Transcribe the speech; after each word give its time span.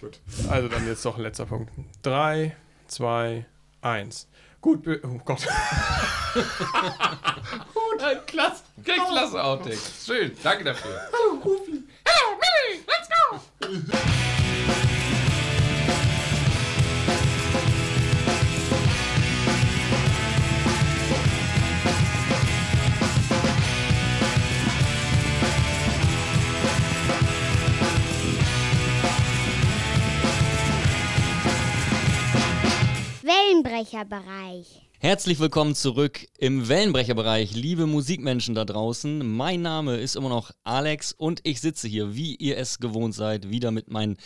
Gut. 0.00 0.20
Also 0.48 0.68
dann 0.68 0.86
jetzt 0.86 1.04
doch 1.04 1.16
ein 1.16 1.22
letzter 1.22 1.46
Punkt. 1.46 1.72
Drei, 2.02 2.56
zwei, 2.86 3.46
eins. 3.80 4.28
Gut, 4.60 4.86
oh 4.86 5.20
Gott. 5.24 5.46
Gut. 6.34 8.02
Ein 8.02 8.26
klasse, 8.26 8.62
kein 8.84 9.04
klasse 9.06 9.42
Outtake. 9.42 9.78
Schön, 10.04 10.36
danke 10.42 10.64
dafür. 10.64 11.00
Hallo, 11.12 11.40
Rufi. 11.44 11.82
Hello, 12.04 12.38
Millie, 12.38 12.84
let's 12.86 13.08
go. 13.08 14.18
Wellenbrecherbereich. 33.28 34.88
Herzlich 35.00 35.38
willkommen 35.38 35.74
zurück 35.74 36.26
im 36.38 36.66
Wellenbrecherbereich, 36.66 37.54
liebe 37.54 37.86
Musikmenschen 37.86 38.54
da 38.54 38.64
draußen. 38.64 39.36
Mein 39.36 39.60
Name 39.60 39.98
ist 39.98 40.16
immer 40.16 40.30
noch 40.30 40.50
Alex 40.64 41.12
und 41.12 41.40
ich 41.42 41.60
sitze 41.60 41.88
hier, 41.88 42.14
wie 42.14 42.36
ihr 42.36 42.56
es 42.56 42.78
gewohnt 42.78 43.14
seid, 43.14 43.50
wieder 43.50 43.70
mit 43.70 43.90
meinen 43.90 44.16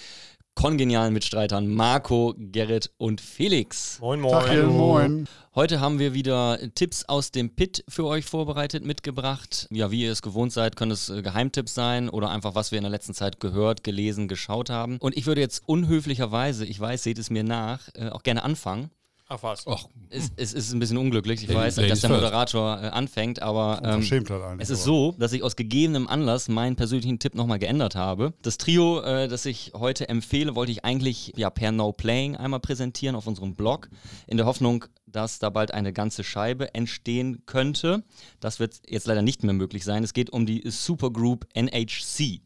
kongenialen 0.54 1.12
Mitstreitern 1.12 1.68
Marco, 1.68 2.34
Gerrit 2.36 2.90
und 2.98 3.20
Felix. 3.20 3.98
Moin, 4.00 4.20
moin. 4.20 4.66
Moin. 4.66 5.28
Heute 5.54 5.80
haben 5.80 5.98
wir 5.98 6.14
wieder 6.14 6.58
Tipps 6.74 7.04
aus 7.04 7.30
dem 7.30 7.54
Pit 7.54 7.84
für 7.88 8.06
euch 8.06 8.24
vorbereitet, 8.24 8.84
mitgebracht. 8.84 9.66
Ja, 9.70 9.90
wie 9.90 10.02
ihr 10.02 10.12
es 10.12 10.22
gewohnt 10.22 10.52
seid, 10.52 10.76
können 10.76 10.92
es 10.92 11.10
äh, 11.10 11.20
Geheimtipps 11.20 11.74
sein 11.74 12.08
oder 12.08 12.30
einfach, 12.30 12.54
was 12.54 12.70
wir 12.70 12.78
in 12.78 12.84
der 12.84 12.90
letzten 12.90 13.12
Zeit 13.14 13.40
gehört, 13.40 13.84
gelesen, 13.84 14.28
geschaut 14.28 14.70
haben. 14.70 14.98
Und 14.98 15.16
ich 15.16 15.26
würde 15.26 15.40
jetzt 15.40 15.62
unhöflicherweise, 15.66 16.64
ich 16.64 16.80
weiß, 16.80 17.02
seht 17.02 17.18
es 17.18 17.28
mir 17.28 17.44
nach, 17.44 17.88
äh, 17.94 18.08
auch 18.08 18.22
gerne 18.22 18.44
anfangen. 18.44 18.90
Ach 19.34 19.42
was. 19.42 19.66
Och, 19.66 19.88
Es, 20.10 20.30
es 20.36 20.52
ist 20.52 20.74
ein 20.74 20.78
bisschen 20.78 20.98
unglücklich, 20.98 21.42
ich 21.42 21.48
Ladies 21.48 21.78
weiß, 21.78 21.88
dass 21.88 22.00
der 22.00 22.10
first. 22.10 22.22
Moderator 22.22 22.82
äh, 22.82 22.88
anfängt, 22.88 23.40
aber 23.40 23.80
ähm, 23.82 24.02
eigentlich. 24.02 24.12
es 24.58 24.68
ist 24.68 24.80
aber. 24.80 24.84
so, 24.84 25.14
dass 25.18 25.32
ich 25.32 25.42
aus 25.42 25.56
gegebenem 25.56 26.06
Anlass 26.06 26.48
meinen 26.48 26.76
persönlichen 26.76 27.18
Tipp 27.18 27.34
nochmal 27.34 27.58
geändert 27.58 27.94
habe. 27.94 28.34
Das 28.42 28.58
Trio, 28.58 29.00
äh, 29.00 29.28
das 29.28 29.46
ich 29.46 29.72
heute 29.74 30.10
empfehle, 30.10 30.54
wollte 30.54 30.70
ich 30.72 30.84
eigentlich 30.84 31.32
ja 31.36 31.48
per 31.48 31.72
No 31.72 31.92
Playing 31.92 32.36
einmal 32.36 32.60
präsentieren 32.60 33.16
auf 33.16 33.26
unserem 33.26 33.54
Blog, 33.54 33.88
in 34.26 34.36
der 34.36 34.44
Hoffnung, 34.44 34.84
dass 35.06 35.38
da 35.38 35.48
bald 35.48 35.72
eine 35.72 35.94
ganze 35.94 36.24
Scheibe 36.24 36.74
entstehen 36.74 37.44
könnte. 37.46 38.02
Das 38.40 38.60
wird 38.60 38.82
jetzt 38.86 39.06
leider 39.06 39.22
nicht 39.22 39.44
mehr 39.44 39.54
möglich 39.54 39.84
sein. 39.84 40.04
Es 40.04 40.12
geht 40.12 40.30
um 40.30 40.44
die 40.44 40.62
Supergroup 40.68 41.46
NHC. 41.54 42.42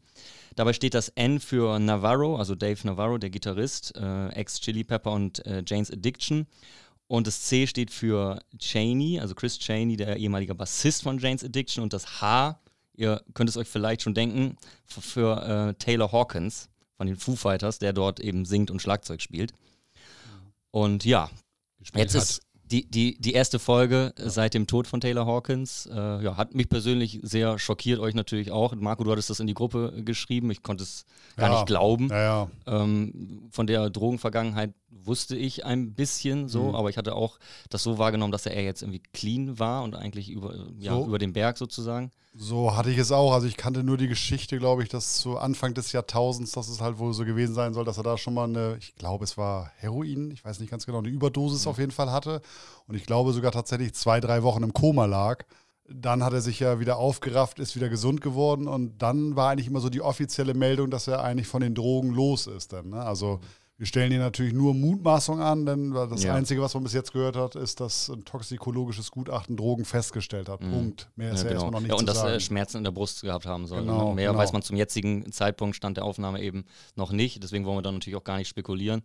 Dabei 0.57 0.73
steht 0.73 0.95
das 0.95 1.09
N 1.09 1.39
für 1.39 1.77
Navarro, 1.79 2.35
also 2.35 2.55
Dave 2.55 2.79
Navarro, 2.85 3.17
der 3.19 3.29
Gitarrist, 3.29 3.95
äh, 3.95 4.29
ex-Chili 4.29 4.83
Pepper 4.83 5.11
und 5.11 5.45
äh, 5.45 5.63
Jane's 5.65 5.91
Addiction. 5.91 6.47
Und 7.07 7.27
das 7.27 7.43
C 7.43 7.67
steht 7.67 7.91
für 7.91 8.41
Cheney, 8.57 9.19
also 9.19 9.35
Chris 9.35 9.59
Cheney, 9.59 9.95
der 9.95 10.17
ehemalige 10.17 10.55
Bassist 10.55 11.03
von 11.03 11.19
Jane's 11.19 11.43
Addiction. 11.43 11.83
Und 11.83 11.93
das 11.93 12.21
H, 12.21 12.59
ihr 12.95 13.21
könnt 13.35 13.49
es 13.51 13.55
euch 13.55 13.67
vielleicht 13.67 14.01
schon 14.01 14.15
denken, 14.15 14.57
f- 14.89 15.03
für 15.05 15.69
äh, 15.69 15.73
Taylor 15.75 16.11
Hawkins 16.11 16.69
von 16.97 17.05
den 17.05 17.15
Foo 17.17 17.35
Fighters, 17.35 17.77
der 17.77 17.93
dort 17.93 18.19
eben 18.19 18.43
singt 18.43 18.71
und 18.71 18.81
Schlagzeug 18.81 19.21
spielt. 19.21 19.53
Und 20.71 21.05
ja, 21.05 21.29
Jetzt 21.93 22.15
hat. 22.15 22.23
ist 22.23 22.41
die, 22.71 22.85
die, 22.89 23.17
die 23.19 23.33
erste 23.33 23.59
Folge 23.59 24.13
äh, 24.17 24.29
seit 24.29 24.53
dem 24.53 24.67
Tod 24.67 24.87
von 24.87 24.99
Taylor 25.01 25.25
Hawkins. 25.25 25.85
Äh, 25.91 26.23
ja, 26.23 26.37
hat 26.37 26.53
mich 26.53 26.67
persönlich 26.69 27.19
sehr 27.23 27.57
schockiert, 27.59 27.99
euch 27.99 28.13
natürlich 28.13 28.51
auch. 28.51 28.75
Marco, 28.75 29.03
du 29.03 29.11
hattest 29.11 29.29
das 29.29 29.39
in 29.39 29.47
die 29.47 29.53
Gruppe 29.53 29.93
äh, 29.97 30.01
geschrieben. 30.03 30.51
Ich 30.51 30.63
konnte 30.63 30.83
es 30.83 31.05
gar 31.37 31.49
Ja. 31.49 31.55
nicht 31.55 31.67
glauben. 31.67 32.09
Ja, 32.09 32.21
ja. 32.21 32.51
Ähm, 32.83 33.47
von 33.51 33.67
der 33.67 33.89
Drogenvergangenheit 33.89 34.73
wusste 34.89 35.35
ich 35.37 35.65
ein 35.65 35.93
bisschen 35.93 36.49
so, 36.49 36.63
Mhm. 36.69 36.75
aber 36.75 36.89
ich 36.89 36.97
hatte 36.97 37.15
auch 37.15 37.39
das 37.69 37.83
so 37.83 37.97
wahrgenommen, 37.97 38.31
dass 38.33 38.45
er 38.45 38.61
jetzt 38.63 38.81
irgendwie 38.81 39.01
clean 39.13 39.57
war 39.59 39.83
und 39.83 39.95
eigentlich 39.95 40.29
über, 40.29 40.53
äh, 40.53 40.59
ja, 40.79 40.93
So. 40.95 41.05
über 41.05 41.17
den 41.19 41.33
Berg 41.33 41.57
sozusagen. 41.57 42.11
So 42.39 42.75
hatte 42.75 42.91
ich 42.91 42.99
es 42.99 43.11
auch. 43.11 43.33
Also 43.33 43.47
ich 43.47 43.57
kannte 43.57 43.83
nur 43.83 43.97
die 43.97 44.07
Geschichte, 44.07 44.59
glaube 44.59 44.83
ich, 44.83 44.89
dass 44.89 45.17
zu 45.17 45.39
Anfang 45.39 45.73
des 45.73 45.91
Jahrtausends, 45.91 46.51
dass 46.51 46.69
es 46.69 46.81
halt 46.81 46.99
wohl 46.99 47.11
so 47.13 47.25
gewesen 47.25 47.55
sein 47.55 47.73
soll, 47.73 47.83
dass 47.83 47.97
er 47.97 48.03
da 48.03 48.15
schon 48.15 48.35
mal 48.35 48.43
eine, 48.43 48.77
ich 48.79 48.93
glaube, 48.95 49.23
es 49.23 49.37
war 49.37 49.71
Heroin, 49.77 50.29
ich 50.29 50.45
weiß 50.45 50.59
nicht 50.59 50.69
ganz 50.69 50.85
genau, 50.85 50.99
eine 50.99 51.07
Überdosis 51.07 51.65
auf 51.65 51.79
jeden 51.79 51.91
Fall 51.91 52.11
hatte. 52.11 52.41
Und 52.87 52.93
ich 52.93 53.07
glaube 53.07 53.33
sogar 53.33 53.51
tatsächlich 53.51 53.95
zwei, 53.95 54.19
drei 54.19 54.43
Wochen 54.43 54.61
im 54.61 54.71
Koma 54.71 55.05
lag. 55.05 55.45
Dann 55.89 56.23
hat 56.23 56.33
er 56.33 56.41
sich 56.41 56.59
ja 56.59 56.79
wieder 56.79 56.97
aufgerafft, 56.97 57.57
ist 57.57 57.75
wieder 57.75 57.89
gesund 57.89 58.21
geworden 58.21 58.67
und 58.67 59.01
dann 59.01 59.35
war 59.35 59.49
eigentlich 59.49 59.67
immer 59.67 59.79
so 59.79 59.89
die 59.89 60.01
offizielle 60.01 60.53
Meldung, 60.53 60.91
dass 60.91 61.07
er 61.07 61.23
eigentlich 61.23 61.47
von 61.47 61.61
den 61.61 61.73
Drogen 61.73 62.11
los 62.11 62.45
ist. 62.45 62.71
Dann, 62.71 62.89
ne? 62.89 63.01
Also 63.01 63.39
wir 63.77 63.85
stellen 63.85 64.09
hier 64.11 64.19
natürlich 64.19 64.53
nur 64.53 64.73
Mutmaßung 64.73 65.39
an, 65.39 65.65
denn 65.67 65.91
das 65.91 66.23
Ja. 66.23 66.33
Einzige, 66.33 66.61
was 66.61 66.73
man 66.73 66.83
bis 66.83 66.93
jetzt 66.93 67.13
gehört 67.13 67.35
hat, 67.35 67.55
ist, 67.55 67.79
dass 67.79 68.09
ein 68.09 68.25
toxikologisches 68.25 69.11
Gutachten 69.11 69.55
Drogen 69.55 69.85
festgestellt 69.85 70.49
hat. 70.49 70.61
Punkt. 70.61 71.09
Mehr 71.15 71.31
ist 71.33 71.43
ja, 71.43 71.51
erstmal 71.51 71.71
noch 71.71 71.79
nicht 71.81 71.89
Mhm. 71.89 71.89
ja, 71.89 71.95
und 71.95 71.99
zu 72.01 72.05
dass 72.07 72.17
sagen. 72.17 72.33
er 72.33 72.39
Schmerzen 72.39 72.77
in 72.77 72.83
der 72.83 72.91
Brust 72.91 73.21
gehabt 73.21 73.45
haben 73.45 73.67
soll. 73.67 73.81
Genau? 73.81 74.13
Mehr 74.13 74.29
genau. 74.29 74.39
weiß 74.39 74.51
man 74.51 74.63
zum 74.63 74.77
jetzigen 74.77 75.31
Zeitpunkt, 75.31 75.75
Stand 75.75 75.97
der 75.97 76.05
Aufnahme 76.05 76.41
eben 76.41 76.65
noch 76.95 77.11
nicht. 77.11 77.43
Deswegen 77.43 77.65
wollen 77.65 77.77
wir 77.77 77.81
da 77.83 77.91
natürlich 77.91 78.17
auch 78.17 78.23
gar 78.23 78.37
nicht 78.37 78.47
spekulieren. 78.47 79.03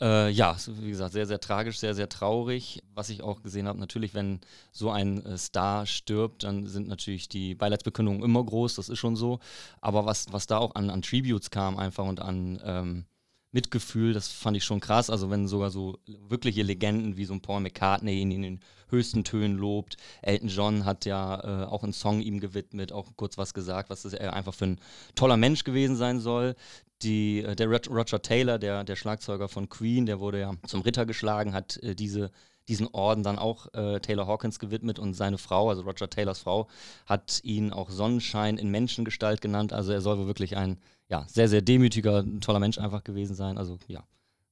Äh, 0.00 0.30
ja, 0.30 0.56
wie 0.80 0.90
gesagt, 0.90 1.12
sehr, 1.12 1.26
sehr 1.26 1.40
tragisch, 1.40 1.80
sehr, 1.80 1.92
sehr 1.96 2.08
traurig. 2.08 2.84
Was 2.94 3.08
ich 3.08 3.24
auch 3.24 3.42
gesehen 3.42 3.66
habe, 3.66 3.80
natürlich, 3.80 4.14
wenn 4.14 4.38
so 4.70 4.90
ein 4.92 5.26
äh, 5.26 5.36
Star 5.36 5.86
stirbt, 5.86 6.44
dann 6.44 6.66
sind 6.68 6.86
natürlich 6.86 7.28
die 7.28 7.56
Beileidsbekundungen 7.56 8.22
immer 8.22 8.44
groß, 8.44 8.76
das 8.76 8.88
ist 8.90 8.98
schon 9.00 9.16
so. 9.16 9.40
Aber 9.80 10.06
was, 10.06 10.26
was 10.30 10.46
da 10.46 10.58
auch 10.58 10.76
an, 10.76 10.88
an 10.90 11.02
Tributes 11.02 11.50
kam 11.50 11.76
einfach 11.76 12.04
und 12.06 12.20
an 12.22 12.60
ähm, 12.64 13.04
Mitgefühl, 13.50 14.12
das 14.12 14.28
fand 14.28 14.56
ich 14.56 14.64
schon 14.64 14.80
krass. 14.80 15.08
Also 15.10 15.30
wenn 15.30 15.48
sogar 15.48 15.70
so 15.70 15.98
wirkliche 16.06 16.62
Legenden 16.62 17.16
wie 17.16 17.24
so 17.24 17.32
ein 17.34 17.40
Paul 17.40 17.60
McCartney 17.60 18.20
ihn 18.20 18.30
in 18.30 18.42
den 18.42 18.60
höchsten 18.90 19.24
Tönen 19.24 19.56
lobt. 19.56 19.96
Elton 20.22 20.48
John 20.48 20.84
hat 20.84 21.04
ja 21.04 21.62
äh, 21.62 21.66
auch 21.66 21.82
einen 21.82 21.92
Song 21.92 22.20
ihm 22.20 22.40
gewidmet, 22.40 22.92
auch 22.92 23.06
kurz 23.16 23.38
was 23.38 23.54
gesagt, 23.54 23.90
was 23.90 24.04
er 24.04 24.32
einfach 24.32 24.54
für 24.54 24.66
ein 24.66 24.80
toller 25.14 25.36
Mensch 25.36 25.64
gewesen 25.64 25.96
sein 25.96 26.20
soll. 26.20 26.54
Die, 27.02 27.42
äh, 27.42 27.54
der 27.54 27.68
Rog- 27.68 27.90
Roger 27.90 28.22
Taylor, 28.22 28.58
der, 28.58 28.84
der 28.84 28.96
Schlagzeuger 28.96 29.48
von 29.48 29.68
Queen, 29.68 30.06
der 30.06 30.20
wurde 30.20 30.40
ja 30.40 30.52
zum 30.66 30.80
Ritter 30.82 31.06
geschlagen, 31.06 31.52
hat 31.52 31.76
äh, 31.82 31.94
diese 31.94 32.30
diesen 32.68 32.88
Orden 32.88 33.22
dann 33.22 33.38
auch 33.38 33.72
äh, 33.74 33.98
Taylor 34.00 34.26
Hawkins 34.26 34.58
gewidmet 34.58 34.98
und 34.98 35.14
seine 35.14 35.38
Frau, 35.38 35.70
also 35.70 35.82
Roger 35.82 36.08
Taylors 36.08 36.40
Frau, 36.40 36.68
hat 37.06 37.40
ihn 37.42 37.72
auch 37.72 37.90
Sonnenschein 37.90 38.58
in 38.58 38.70
Menschengestalt 38.70 39.40
genannt. 39.40 39.72
Also 39.72 39.92
er 39.92 40.00
soll 40.00 40.18
wohl 40.18 40.26
wirklich 40.26 40.56
ein 40.56 40.78
ja, 41.08 41.24
sehr, 41.28 41.48
sehr 41.48 41.62
demütiger, 41.62 42.24
toller 42.40 42.60
Mensch 42.60 42.78
einfach 42.78 43.02
gewesen 43.02 43.34
sein. 43.34 43.58
Also 43.58 43.78
ja, 43.88 44.04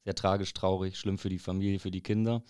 sehr 0.07 0.15
tragisch, 0.15 0.55
traurig, 0.55 0.97
schlimm 0.97 1.19
für 1.19 1.29
die 1.29 1.39
Familie, 1.39 1.81
für 1.81 1.91
die 1.91 2.01
Kinder 2.01 2.43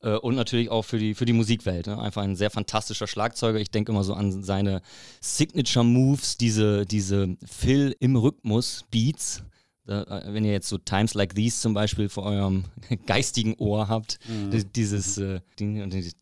äh, 0.00 0.14
und 0.14 0.36
natürlich 0.36 0.70
auch 0.70 0.84
für 0.84 0.98
die, 0.98 1.14
für 1.14 1.24
die 1.24 1.32
Musikwelt. 1.32 1.88
Ne? 1.88 1.98
Einfach 1.98 2.22
ein 2.22 2.36
sehr 2.36 2.50
fantastischer 2.50 3.08
Schlagzeuger. 3.08 3.58
Ich 3.58 3.70
denke 3.70 3.90
immer 3.90 4.04
so 4.04 4.14
an 4.14 4.44
seine 4.44 4.80
Signature 5.20 5.84
Moves, 5.84 6.36
diese, 6.36 6.86
diese 6.86 7.36
Fill 7.44 7.96
im 7.98 8.16
Rhythmus 8.16 8.84
Beats. 8.90 9.42
Äh, 9.90 10.32
wenn 10.32 10.44
ihr 10.44 10.52
jetzt 10.52 10.68
so 10.68 10.78
Times 10.78 11.14
Like 11.14 11.34
These 11.34 11.60
zum 11.60 11.74
Beispiel 11.74 12.08
vor 12.08 12.24
eurem 12.24 12.64
geistigen 13.06 13.54
Ohr 13.58 13.88
habt, 13.88 14.18
di- 14.28 14.64
dieses 14.64 15.18
äh, 15.18 15.40
Ding 15.58 15.82
und 15.82 15.92
dieses 15.92 16.14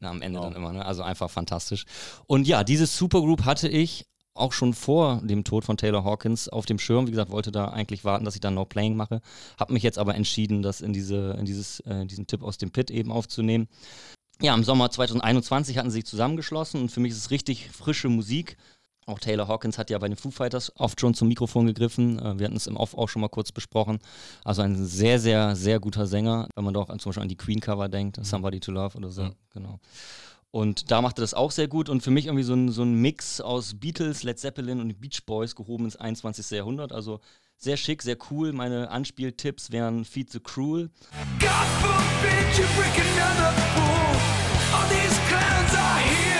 am 0.00 0.20
Ende 0.22 0.40
dann 0.40 0.54
immer. 0.54 0.72
Ne? 0.72 0.84
Also 0.84 1.02
einfach 1.02 1.30
fantastisch. 1.30 1.84
Und 2.26 2.46
ja, 2.46 2.64
dieses 2.64 2.96
Supergroup 2.98 3.44
hatte 3.44 3.68
ich 3.68 4.06
auch 4.34 4.52
schon 4.52 4.74
vor 4.74 5.22
dem 5.24 5.44
Tod 5.44 5.64
von 5.64 5.78
Taylor 5.78 6.04
Hawkins 6.04 6.48
auf 6.50 6.66
dem 6.66 6.78
Schirm. 6.78 7.06
Wie 7.06 7.10
gesagt, 7.10 7.30
wollte 7.30 7.50
da 7.50 7.68
eigentlich 7.68 8.04
warten, 8.04 8.26
dass 8.26 8.34
ich 8.34 8.42
dann 8.42 8.52
No 8.54 8.66
Playing 8.66 8.94
mache. 8.94 9.22
Habe 9.58 9.72
mich 9.72 9.82
jetzt 9.82 9.98
aber 9.98 10.14
entschieden, 10.14 10.60
das 10.62 10.82
in, 10.82 10.92
diese, 10.92 11.34
in 11.38 11.46
dieses, 11.46 11.80
äh, 11.80 12.04
diesen 12.04 12.26
Tipp 12.26 12.42
aus 12.42 12.58
dem 12.58 12.70
Pit 12.70 12.90
eben 12.90 13.10
aufzunehmen. 13.10 13.68
Ja, 14.42 14.54
im 14.54 14.64
Sommer 14.64 14.90
2021 14.90 15.78
hatten 15.78 15.88
sie 15.90 15.94
sich 16.00 16.04
zusammengeschlossen 16.04 16.82
und 16.82 16.90
für 16.90 17.00
mich 17.00 17.12
ist 17.12 17.18
es 17.18 17.30
richtig 17.30 17.70
frische 17.70 18.10
Musik. 18.10 18.58
Auch 19.08 19.20
Taylor 19.20 19.46
Hawkins 19.46 19.78
hat 19.78 19.88
ja 19.88 19.98
bei 19.98 20.08
den 20.08 20.16
Foo 20.16 20.32
Fighters 20.32 20.72
oft 20.76 21.00
schon 21.00 21.14
zum 21.14 21.28
Mikrofon 21.28 21.66
gegriffen. 21.66 22.18
Äh, 22.18 22.38
Wir 22.40 22.46
hatten 22.46 22.56
es 22.56 22.66
im 22.66 22.76
Off 22.76 22.94
auch 22.94 23.08
schon 23.08 23.22
mal 23.22 23.28
kurz 23.28 23.52
besprochen. 23.52 24.00
Also 24.44 24.62
ein 24.62 24.84
sehr, 24.84 25.20
sehr, 25.20 25.54
sehr 25.54 25.78
guter 25.78 26.06
Sänger, 26.06 26.48
wenn 26.56 26.64
man 26.64 26.74
doch 26.74 26.88
zum 26.88 27.10
Beispiel 27.10 27.22
an 27.22 27.28
die 27.28 27.36
Queen-Cover 27.36 27.88
denkt, 27.88 28.18
Somebody 28.22 28.58
to 28.58 28.72
Love 28.72 28.96
oder 28.98 29.10
so. 29.10 29.22
Ja. 29.22 29.30
Genau. 29.54 29.78
Und 30.50 30.90
da 30.90 31.02
machte 31.02 31.20
das 31.20 31.34
auch 31.34 31.52
sehr 31.52 31.68
gut 31.68 31.88
und 31.88 32.02
für 32.02 32.10
mich 32.10 32.26
irgendwie 32.26 32.42
so 32.42 32.54
ein, 32.54 32.70
so 32.72 32.82
ein 32.82 32.94
Mix 33.00 33.40
aus 33.40 33.74
Beatles, 33.78 34.24
Led 34.24 34.40
Zeppelin 34.40 34.80
und 34.80 35.00
Beach 35.00 35.24
Boys 35.24 35.54
gehoben 35.54 35.84
ins 35.84 35.96
21. 35.96 36.50
Jahrhundert. 36.50 36.92
Also 36.92 37.20
sehr 37.58 37.76
schick, 37.76 38.02
sehr 38.02 38.16
cool. 38.30 38.52
Meine 38.52 38.90
Anspieltipps 38.90 39.70
wären 39.70 40.04
Feed 40.04 40.30
the 40.30 40.40
Cruel, 40.40 40.90
God 41.38 41.50
forbid 41.80 42.58
you 42.58 42.64
break 42.74 42.98
another 42.98 43.54
rule. 43.76 44.18
All 44.74 44.88
these 44.88 45.16
clowns 45.28 45.74
are 45.74 46.00
here 46.00 46.35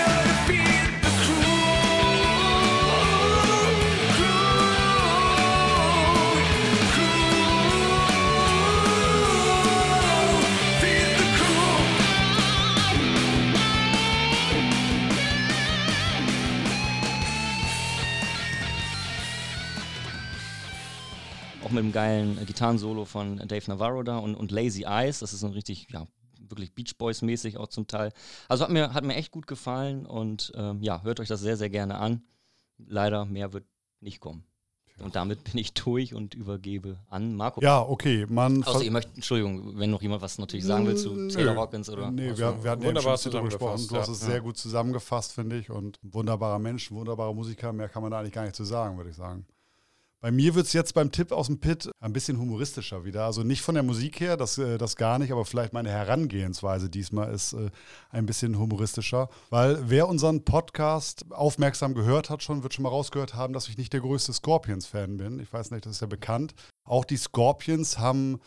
auch 21.67 21.71
mit 21.71 21.83
dem 21.83 21.91
geilen 21.91 22.45
Gitarrensolo 22.45 23.05
von 23.05 23.37
Dave 23.37 23.63
Navarro 23.67 24.03
da 24.03 24.17
und, 24.17 24.35
und 24.35 24.51
Lazy 24.51 24.85
Eyes. 24.85 25.19
Das 25.19 25.33
ist 25.33 25.43
ein 25.43 25.51
richtig, 25.51 25.87
ja, 25.91 26.07
wirklich 26.39 26.73
Beach 26.73 26.97
Boys-mäßig 26.97 27.57
auch 27.57 27.67
zum 27.67 27.87
Teil. 27.87 28.13
Also 28.47 28.63
hat 28.63 28.71
mir, 28.71 28.93
hat 28.93 29.03
mir 29.03 29.15
echt 29.15 29.31
gut 29.31 29.47
gefallen 29.47 30.05
und 30.05 30.53
ähm, 30.55 30.81
ja, 30.81 31.01
hört 31.03 31.19
euch 31.19 31.27
das 31.27 31.41
sehr, 31.41 31.57
sehr 31.57 31.69
gerne 31.69 31.97
an. 31.97 32.23
Leider 32.77 33.25
mehr 33.25 33.51
wird 33.53 33.65
nicht 33.99 34.19
kommen. 34.21 34.45
Und 34.99 35.15
damit 35.15 35.43
bin 35.43 35.57
ich 35.59 35.73
durch 35.73 36.15
und 36.15 36.33
übergebe 36.33 36.97
an 37.09 37.35
Marco. 37.35 37.61
Ja, 37.61 37.81
okay. 37.81 38.25
Man 38.29 38.63
Außer 38.63 38.83
ihr 38.83 38.89
möchtet, 38.89 39.15
Entschuldigung, 39.15 39.77
wenn 39.77 39.91
noch 39.91 40.01
jemand 40.01 40.23
was 40.23 40.39
natürlich 40.39 40.65
sagen 40.65 40.87
will 40.87 40.95
zu 40.95 41.13
Nö. 41.13 41.27
Taylor 41.27 41.55
Hawkins 41.55 41.87
oder. 41.89 42.09
Nee, 42.09 42.35
wir, 42.35 42.63
wir 42.63 42.71
hatten 42.71 42.81
ja 42.81 42.87
wunderbar 42.87 43.17
schon 43.17 43.31
drüber 43.31 43.45
gesprochen. 43.45 43.77
zusammengefasst, 43.77 43.91
Du 43.91 43.95
hast 44.13 44.21
ja. 44.21 44.25
es 44.25 44.31
sehr 44.31 44.41
gut 44.41 44.57
zusammengefasst, 44.57 45.33
finde 45.33 45.59
ich. 45.59 45.69
Und 45.69 45.99
wunderbarer 46.01 46.57
Mensch, 46.57 46.89
wunderbarer 46.89 47.33
Musiker. 47.33 47.73
Mehr 47.73 47.89
kann 47.89 48.01
man 48.01 48.11
da 48.11 48.19
eigentlich 48.19 48.33
gar 48.33 48.43
nicht 48.43 48.55
zu 48.55 48.63
sagen, 48.63 48.97
würde 48.97 49.11
ich 49.11 49.15
sagen. 49.15 49.45
Bei 50.19 50.31
mir 50.31 50.55
wird 50.55 50.65
es 50.65 50.73
jetzt 50.73 50.95
beim 50.95 51.11
Tipp 51.11 51.31
aus 51.31 51.45
dem 51.45 51.59
Pit 51.59 51.91
ein 51.99 52.11
bisschen 52.11 52.39
humoristischer 52.39 53.05
wieder. 53.05 53.25
Also 53.25 53.43
nicht 53.43 53.61
von 53.61 53.75
der 53.75 53.83
Musik 53.83 54.19
her, 54.19 54.35
das, 54.35 54.57
äh, 54.57 54.79
das 54.79 54.95
gar 54.95 55.19
nicht, 55.19 55.31
aber 55.31 55.45
vielleicht 55.45 55.73
meine 55.73 55.91
Herangehensweise 55.91 56.89
diesmal 56.89 57.31
ist 57.31 57.53
äh, 57.53 57.69
ein 58.09 58.25
bisschen 58.25 58.57
humoristischer. 58.57 59.29
Weil 59.51 59.77
wer 59.89 60.07
unseren 60.07 60.43
Podcast 60.43 61.31
aufmerksam 61.31 61.93
gehört 61.93 62.31
hat, 62.31 62.41
schon 62.41 62.63
wird 62.63 62.73
schon 62.73 62.83
mal 62.83 62.89
rausgehört 62.89 63.35
haben, 63.35 63.53
dass 63.53 63.67
ich 63.67 63.77
nicht 63.77 63.93
der 63.93 64.01
größte 64.01 64.33
Scorpions-Fan 64.33 65.17
bin. 65.17 65.39
Ich 65.39 65.53
weiß 65.53 65.69
nicht, 65.69 65.85
das 65.85 65.93
ist 65.93 66.01
ja 66.01 66.07
bekannt. 66.07 66.55
Auch 66.83 67.05
die 67.05 67.17
Scorpions 67.17 67.99
haben 67.99 68.39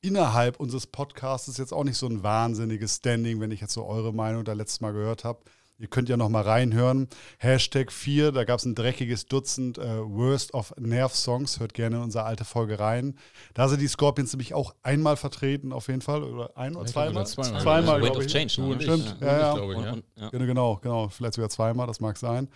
innerhalb 0.00 0.58
unseres 0.58 0.86
Podcasts 0.86 1.58
jetzt 1.58 1.72
auch 1.72 1.84
nicht 1.84 1.98
so 1.98 2.06
ein 2.06 2.22
wahnsinniges 2.22 2.96
Standing, 2.96 3.40
wenn 3.40 3.50
ich 3.50 3.60
jetzt 3.60 3.74
so 3.74 3.84
eure 3.84 4.14
Meinung 4.14 4.44
da 4.44 4.54
letztes 4.54 4.80
Mal 4.80 4.92
gehört 4.92 5.24
habe. 5.24 5.40
Ihr 5.80 5.86
könnt 5.86 6.08
ja 6.08 6.16
noch 6.16 6.28
mal 6.28 6.42
reinhören. 6.42 7.06
Hashtag 7.38 7.92
4, 7.92 8.32
da 8.32 8.42
gab 8.42 8.58
es 8.58 8.64
ein 8.64 8.74
dreckiges 8.74 9.26
Dutzend 9.26 9.78
äh, 9.78 10.00
Worst 10.00 10.52
of 10.52 10.74
Nerve 10.76 11.14
Songs. 11.14 11.60
Hört 11.60 11.72
gerne 11.72 11.96
in 11.96 12.02
unsere 12.02 12.24
alte 12.24 12.44
Folge 12.44 12.80
rein. 12.80 13.16
Da 13.54 13.68
sind 13.68 13.80
die 13.80 13.86
Scorpions 13.86 14.32
nämlich 14.32 14.54
auch 14.54 14.74
einmal 14.82 15.16
vertreten, 15.16 15.72
auf 15.72 15.86
jeden 15.86 16.00
Fall. 16.00 16.24
Oder 16.24 16.56
ein 16.56 16.74
oder 16.74 16.86
zweimal? 16.86 17.24
zweimal. 17.26 17.62
Zweimal, 17.62 18.02
Weight 18.02 18.12
glaube 18.12 18.18
of 18.18 18.26
ich. 18.26 18.32
Change. 18.32 18.54
Du 18.56 18.62
ne? 18.62 18.68
und 18.72 18.80
ich. 18.80 18.86
Stimmt, 18.86 19.16
ja, 19.20 19.36
ich, 19.36 19.42
ja. 19.42 19.54
glaube 19.54 19.72
ich, 19.74 19.80
ja. 19.80 19.92
und, 19.92 20.04
ja. 20.16 20.28
Genau, 20.30 20.46
genau, 20.46 20.76
genau. 20.82 21.08
Vielleicht 21.10 21.34
sogar 21.34 21.48
zweimal, 21.48 21.86
das 21.86 22.00
mag 22.00 22.16
sein. 22.16 22.48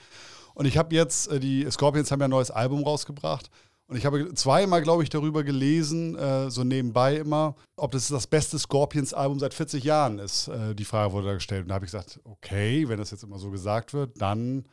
Und 0.55 0.67
ich 0.67 0.77
habe 0.77 0.93
jetzt, 0.93 1.31
äh, 1.31 1.39
die 1.39 1.71
Scorpions 1.71 2.11
haben 2.11 2.19
ja 2.19 2.27
ein 2.27 2.31
neues 2.31 2.51
Album 2.51 2.83
rausgebracht. 2.83 3.51
Und 3.93 3.99
ich 3.99 4.07
habe 4.07 4.33
zweimal, 4.33 4.81
glaube 4.81 5.03
ich, 5.03 5.11
darüber 5.11 5.45
gelesen, 5.45 6.17
äh, 6.17 6.51
so 6.51 6.65
nebenbei 6.65 7.17
immer, 7.17 7.55
ob 7.77 7.93
das 7.93 8.09
das 8.09 8.27
beste 8.27 8.59
Scorpions-Album 8.59 9.39
seit 9.39 9.53
40 9.53 9.85
Jahren 9.85 10.19
ist. 10.19 10.49
Äh, 10.49 10.75
die 10.75 10.87
Frage 10.87 11.13
wurde 11.13 11.27
da 11.27 11.35
gestellt. 11.35 11.65
Und 11.65 11.69
da 11.69 11.75
habe 11.75 11.85
ich 11.85 11.91
gesagt, 11.93 12.19
okay, 12.25 12.89
wenn 12.89 12.97
das 12.99 13.11
jetzt 13.11 13.23
immer 13.23 13.39
so 13.39 13.51
gesagt 13.51 13.93
wird, 13.93 14.19
dann 14.19 14.65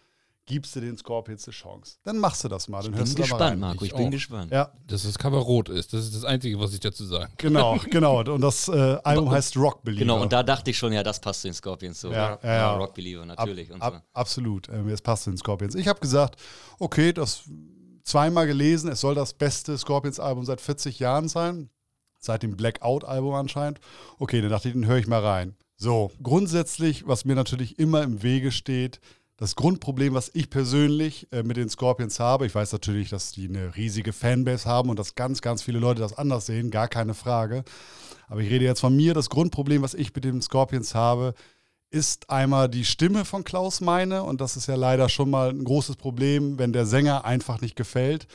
gibst 0.46 0.74
du 0.74 0.80
den 0.80 0.98
Scorpions 0.98 1.46
eine 1.48 1.54
Chance. 1.54 1.98
Dann 2.06 2.18
machst 2.18 2.46
du 2.46 2.48
das 2.48 2.70
mal. 2.70 2.82
Dann 2.82 2.92
Bin 2.92 3.00
hörst 3.02 3.12
du 3.12 3.16
da 3.18 3.20
mal 3.24 3.26
gespannt, 3.28 3.52
rein. 3.52 3.60
Marco. 3.60 3.84
Ich, 3.84 3.92
Ich 3.92 3.98
bin 3.98 4.08
auch. 4.08 4.12
gespannt. 4.12 4.52
Ja, 4.54 4.72
Dass 4.88 5.04
das 5.04 5.20
Cover 5.20 5.40
rot 5.40 5.68
ist, 5.68 5.92
das 5.92 6.06
ist 6.06 6.16
das 6.16 6.24
Einzige, 6.24 6.58
was 6.58 6.74
ich 6.74 6.80
dazu 6.80 7.04
sagen 7.04 7.34
genau, 7.38 7.78
genau. 7.92 8.22
Und 8.22 8.40
das 8.40 8.70
äh, 8.70 8.72
Album 9.04 9.28
Und- 9.28 9.34
heißt 9.34 9.58
Rock 9.58 9.84
Believer. 9.84 10.00
Genau, 10.00 10.22
und 10.22 10.32
da 10.32 10.44
dachte 10.44 10.72
ich 10.72 10.78
schon, 10.78 10.94
ja, 10.94 11.04
das 11.04 11.20
passt 11.20 11.42
zu 11.42 11.50
den 11.50 11.54
Scorpions 11.56 12.00
so. 12.00 12.10
Ja, 12.10 12.40
ja, 12.42 12.54
ja. 12.54 12.76
Rock 12.78 12.94
Believer, 12.96 13.26
natürlich. 13.26 13.70
und 13.70 13.82
Ab, 13.82 13.92
so. 13.94 13.98
ab, 13.98 14.04
absolut. 14.14 14.70
Ähm, 14.70 14.88
es 14.88 15.02
passt 15.02 15.26
zu 15.26 15.30
den 15.32 15.38
Scorpions. 15.38 15.76
Ich 15.76 15.90
habe 15.90 16.00
gesagt, 16.00 16.40
okay, 16.80 17.12
das 17.12 17.44
zweimal 18.10 18.48
gelesen, 18.48 18.92
es 18.92 19.02
soll 19.02 19.16
das 19.16 19.34
beste 19.34 19.78
Scorpions-Album 19.78 20.46
seit 20.46 20.62
40 20.62 21.00
Jahren 21.00 21.30
sein. 21.30 21.70
Seit 22.22 22.44
dem 22.44 22.58
Blackout-Album 22.58 23.34
anscheinend. 23.34 23.80
Okay, 24.18 24.42
dann 24.42 24.50
dachte 24.50 24.68
ich, 24.68 24.74
den 24.74 24.88
höre 24.88 24.98
ich 24.98 25.08
mal 25.08 25.26
rein. 25.26 25.56
So, 25.78 26.12
grundsätzlich, 26.22 27.08
was 27.08 27.24
mir 27.24 27.36
natürlich 27.36 27.80
immer 27.80 28.04
im 28.04 28.22
Wege 28.22 28.52
steht, 28.52 29.00
das 29.38 29.56
Grundproblem, 29.56 30.14
was 30.14 30.30
ich 30.34 30.50
persönlich 30.50 31.32
äh, 31.32 31.44
mit 31.44 31.56
den 31.56 31.70
Scorpions 31.70 32.20
habe, 32.20 32.46
ich 32.46 32.54
weiß 32.54 32.74
natürlich, 32.74 33.08
dass 33.08 33.32
die 33.32 33.48
eine 33.48 33.74
riesige 33.78 34.12
Fanbase 34.12 34.66
haben 34.66 34.90
und 34.90 35.00
dass 35.00 35.16
ganz, 35.16 35.40
ganz 35.40 35.62
viele 35.62 35.80
Leute 35.80 36.02
das 36.02 36.18
anders 36.18 36.46
sehen, 36.46 36.72
gar 36.72 36.90
keine 36.90 37.14
Frage. 37.14 37.64
Aber 38.28 38.42
ich 38.42 38.50
rede 38.50 38.66
jetzt 38.66 38.82
von 38.82 38.94
mir. 38.94 39.14
Das 39.14 39.30
Grundproblem, 39.30 39.82
was 39.82 39.94
ich 39.94 40.14
mit 40.14 40.26
den 40.26 40.42
Scorpions 40.42 40.94
habe, 40.94 41.34
ist 41.92 42.30
einmal 42.30 42.70
die 42.70 42.86
Stimme 42.86 43.26
von 43.26 43.44
Klaus 43.44 43.82
Meine 43.82 44.24
und 44.24 44.42
das 44.42 44.58
ist 44.58 44.68
ja 44.68 44.76
leider 44.76 45.10
schon 45.10 45.30
mal 45.30 45.50
ein 45.50 45.64
großes 45.64 45.96
Problem, 45.96 46.60
wenn 46.60 46.74
der 46.74 46.86
Sänger 46.86 47.26
einfach 47.26 47.62
nicht 47.62 47.76
gefällt. 47.76 48.28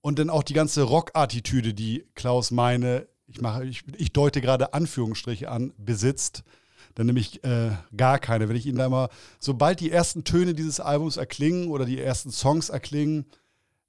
Und 0.00 0.18
dann 0.18 0.30
auch 0.30 0.42
die 0.42 0.54
ganze 0.54 0.82
Rock-Attitüde, 0.82 1.74
die 1.74 2.06
Klaus 2.14 2.50
Meine, 2.50 3.06
ich, 3.26 3.40
mache, 3.40 3.64
ich, 3.64 3.82
ich 3.96 4.12
deute 4.12 4.40
gerade 4.40 4.72
Anführungsstriche 4.72 5.50
an, 5.50 5.74
besitzt. 5.76 6.44
Dann 6.94 7.06
nämlich 7.06 7.44
äh, 7.44 7.72
gar 7.96 8.18
keine. 8.18 8.48
Wenn 8.48 8.56
ich 8.56 8.66
ihn 8.66 8.76
da 8.76 8.88
mal, 8.88 9.10
sobald 9.38 9.80
die 9.80 9.90
ersten 9.90 10.24
Töne 10.24 10.54
dieses 10.54 10.80
Albums 10.80 11.16
erklingen 11.16 11.68
oder 11.68 11.84
die 11.84 12.00
ersten 12.00 12.30
Songs 12.30 12.70
erklingen, 12.70 13.26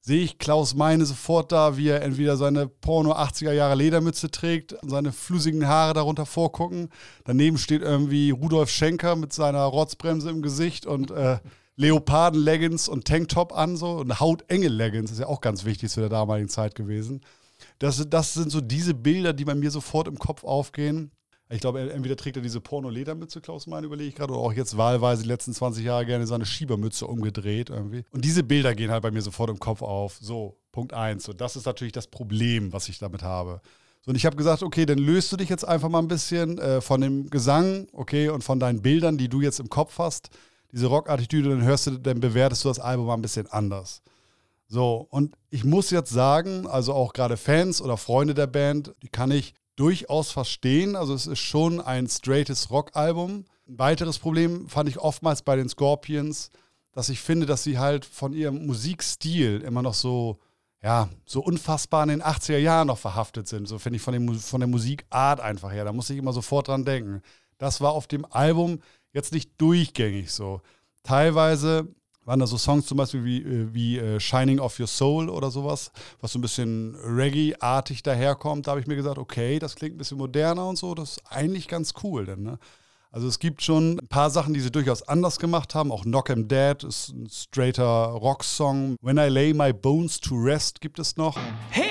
sehe 0.01 0.23
ich 0.23 0.37
Klaus 0.37 0.75
Meine 0.75 1.05
sofort 1.05 1.51
da, 1.51 1.77
wie 1.77 1.89
er 1.89 2.01
entweder 2.01 2.37
seine 2.37 2.67
Porno 2.67 3.13
80er 3.13 3.51
Jahre 3.51 3.75
Ledermütze 3.75 4.31
trägt 4.31 4.75
seine 4.81 5.11
flusigen 5.11 5.67
Haare 5.67 5.93
darunter 5.93 6.25
vorgucken. 6.25 6.89
Daneben 7.25 7.57
steht 7.57 7.81
irgendwie 7.81 8.31
Rudolf 8.31 8.69
Schenker 8.69 9.15
mit 9.15 9.33
seiner 9.33 9.63
Rotzbremse 9.63 10.29
im 10.29 10.41
Gesicht 10.41 10.85
und 10.85 11.11
äh, 11.11 11.39
Leoparden-Leggings 11.75 12.89
und 12.89 13.05
Tanktop 13.05 13.53
an 13.53 13.77
so 13.77 13.91
und 13.91 14.19
hautenge 14.19 14.67
Leggings, 14.67 15.11
ist 15.11 15.19
ja 15.19 15.27
auch 15.27 15.41
ganz 15.41 15.63
wichtig 15.63 15.89
zu 15.89 16.01
der 16.01 16.09
damaligen 16.09 16.49
Zeit 16.49 16.75
gewesen. 16.75 17.21
Das, 17.79 18.05
das 18.09 18.33
sind 18.33 18.51
so 18.51 18.59
diese 18.59 18.93
Bilder, 18.93 19.31
die 19.31 19.45
bei 19.45 19.55
mir 19.55 19.71
sofort 19.71 20.07
im 20.07 20.19
Kopf 20.19 20.43
aufgehen. 20.43 21.11
Ich 21.51 21.61
glaube, 21.61 21.79
er- 21.79 21.93
entweder 21.93 22.15
trägt 22.15 22.37
er 22.37 22.43
diese 22.43 22.61
Porno-Ledermütze, 22.61 23.41
Klaus 23.41 23.65
Meine, 23.65 23.87
überlege 23.87 24.09
ich 24.09 24.15
gerade, 24.15 24.33
oder 24.33 24.41
auch 24.41 24.53
jetzt 24.53 24.77
wahlweise 24.77 25.23
die 25.23 25.27
letzten 25.29 25.53
20 25.53 25.83
Jahre 25.83 26.05
gerne 26.05 26.27
seine 26.27 26.45
Schiebermütze 26.45 27.07
umgedreht 27.07 27.69
irgendwie. 27.71 28.03
Und 28.11 28.23
diese 28.23 28.43
Bilder 28.43 28.75
gehen 28.75 28.91
halt 28.91 29.01
bei 29.01 29.09
mir 29.11 29.21
sofort 29.21 29.49
im 29.49 29.59
Kopf 29.59 29.81
auf. 29.81 30.17
So, 30.21 30.57
Punkt 30.71 30.93
eins. 30.93 31.27
Und 31.27 31.41
das 31.41 31.55
ist 31.55 31.65
natürlich 31.65 31.93
das 31.93 32.05
Problem, 32.07 32.71
was 32.71 32.87
ich 32.87 32.99
damit 32.99 33.23
habe. 33.23 33.61
So, 34.01 34.09
und 34.11 34.15
ich 34.15 34.25
habe 34.27 34.35
gesagt, 34.35 34.61
okay, 34.61 34.85
dann 34.85 34.99
löst 34.99 35.31
du 35.31 35.37
dich 35.37 35.49
jetzt 35.49 35.67
einfach 35.67 35.89
mal 35.89 35.99
ein 35.99 36.07
bisschen 36.07 36.59
äh, 36.59 36.81
von 36.81 37.01
dem 37.01 37.29
Gesang, 37.31 37.87
okay, 37.93 38.29
und 38.29 38.43
von 38.43 38.59
deinen 38.59 38.81
Bildern, 38.83 39.17
die 39.17 39.27
du 39.27 39.41
jetzt 39.41 39.59
im 39.59 39.69
Kopf 39.69 39.97
hast, 39.97 40.29
diese 40.71 40.85
Rock-Attitüde, 40.85 41.49
dann 41.49 41.63
hörst 41.63 41.87
du, 41.87 41.91
dann 41.97 42.19
bewertest 42.19 42.63
du 42.63 42.67
das 42.69 42.79
Album 42.79 43.07
mal 43.07 43.15
ein 43.15 43.23
bisschen 43.23 43.47
anders. 43.47 44.03
So, 44.67 45.07
und 45.09 45.35
ich 45.49 45.63
muss 45.63 45.89
jetzt 45.89 46.11
sagen, 46.11 46.67
also 46.67 46.93
auch 46.93 47.13
gerade 47.13 47.37
Fans 47.37 47.81
oder 47.81 47.97
Freunde 47.97 48.35
der 48.35 48.45
Band, 48.45 48.93
die 49.01 49.07
kann 49.09 49.31
ich 49.31 49.55
durchaus 49.79 50.31
verstehen. 50.31 50.95
Also 50.95 51.13
es 51.13 51.25
ist 51.25 51.39
schon 51.39 51.79
ein 51.79 52.07
straightes 52.07 52.69
Rock-Album. 52.69 53.45
Ein 53.67 53.79
weiteres 53.79 54.19
Problem 54.19 54.67
fand 54.67 54.89
ich 54.89 54.99
oftmals 54.99 55.41
bei 55.41 55.55
den 55.55 55.69
Scorpions, 55.69 56.51
dass 56.91 57.09
ich 57.09 57.21
finde, 57.21 57.45
dass 57.45 57.63
sie 57.63 57.79
halt 57.79 58.03
von 58.03 58.33
ihrem 58.33 58.65
Musikstil 58.65 59.61
immer 59.61 59.81
noch 59.81 59.93
so, 59.93 60.37
ja, 60.83 61.07
so 61.25 61.41
unfassbar 61.41 62.03
in 62.03 62.09
den 62.09 62.23
80er 62.23 62.57
Jahren 62.57 62.87
noch 62.87 62.97
verhaftet 62.97 63.47
sind. 63.47 63.67
So 63.67 63.79
finde 63.79 63.97
ich 63.97 64.01
von, 64.01 64.13
dem, 64.13 64.37
von 64.37 64.59
der 64.59 64.67
Musikart 64.67 65.39
einfach 65.39 65.71
her. 65.71 65.85
Da 65.85 65.93
muss 65.93 66.09
ich 66.09 66.17
immer 66.17 66.33
sofort 66.33 66.67
dran 66.67 66.83
denken. 66.83 67.21
Das 67.57 67.79
war 67.79 67.93
auf 67.93 68.07
dem 68.07 68.25
Album 68.25 68.79
jetzt 69.13 69.31
nicht 69.31 69.51
durchgängig 69.61 70.31
so. 70.31 70.61
Teilweise 71.03 71.87
waren 72.29 72.39
da 72.39 72.45
so 72.45 72.59
Songs 72.59 72.85
zum 72.85 72.97
Beispiel 72.99 73.25
wie, 73.25 73.41
äh, 73.41 73.73
wie 73.73 73.97
äh, 73.97 74.19
Shining 74.19 74.59
of 74.59 74.79
Your 74.79 74.85
Soul 74.85 75.29
oder 75.29 75.49
sowas, 75.49 75.91
was 76.21 76.31
so 76.31 76.37
ein 76.37 76.43
bisschen 76.43 76.95
Reggae-artig 77.03 78.03
daherkommt. 78.03 78.67
Da 78.67 78.71
habe 78.71 78.81
ich 78.81 78.85
mir 78.85 78.95
gesagt, 78.95 79.17
okay, 79.17 79.57
das 79.57 79.75
klingt 79.75 79.95
ein 79.95 79.97
bisschen 79.97 80.19
moderner 80.19 80.67
und 80.67 80.77
so, 80.77 80.93
das 80.93 81.17
ist 81.17 81.23
eigentlich 81.27 81.67
ganz 81.67 81.95
cool. 82.03 82.27
Denn, 82.27 82.43
ne? 82.43 82.59
Also 83.11 83.27
es 83.27 83.39
gibt 83.39 83.63
schon 83.63 83.97
ein 83.97 84.07
paar 84.07 84.29
Sachen, 84.29 84.53
die 84.53 84.59
sie 84.59 84.69
durchaus 84.69 85.01
anders 85.01 85.39
gemacht 85.39 85.73
haben. 85.73 85.91
Auch 85.91 86.03
Knock 86.03 86.29
'em 86.29 86.47
Dead 86.47 86.83
ist 86.83 87.09
ein 87.09 87.27
straighter 87.31 88.09
Rocksong. 88.11 88.95
When 89.01 89.17
I 89.17 89.29
Lay 89.29 89.51
My 89.51 89.73
Bones 89.73 90.19
to 90.19 90.35
Rest 90.35 90.81
gibt 90.81 90.99
es 90.99 91.17
noch. 91.17 91.35
Here 91.71 91.88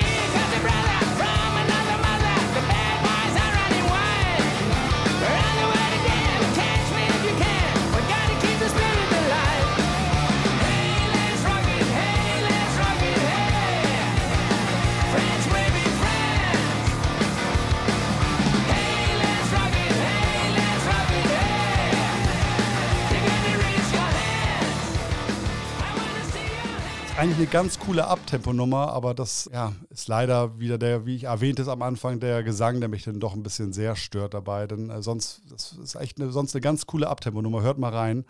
eigentlich 27.28 27.40
eine 27.40 27.52
ganz 27.52 27.78
coole 27.78 28.06
Abtempo-Nummer, 28.06 28.90
aber 28.90 29.12
das 29.12 29.50
ja, 29.52 29.75
ist 29.90 30.08
leider 30.08 30.58
wieder 30.58 30.78
der, 30.78 31.04
wie 31.04 31.14
ich 31.14 31.25
erwähnt 31.25 31.58
es 31.58 31.68
am 31.68 31.82
Anfang, 31.82 32.20
der 32.20 32.42
Gesang, 32.42 32.80
der 32.80 32.88
mich 32.88 33.04
dann 33.04 33.20
doch 33.20 33.35
ein 33.35 33.42
bisschen 33.42 33.75
sehr 33.75 33.97
stört 33.97 34.32
dabei. 34.32 34.66
Denn 34.66 34.88
äh, 34.88 35.02
sonst 35.02 35.42
das 35.50 35.73
ist 35.73 35.94
echt 35.97 36.18
eine, 36.18 36.32
sonst 36.32 36.54
eine 36.54 36.62
ganz 36.62 36.87
coole 36.87 37.06
Abtempo-Nummer. 37.06 37.61
Hört 37.61 37.76
mal 37.76 37.94
rein. 37.94 38.25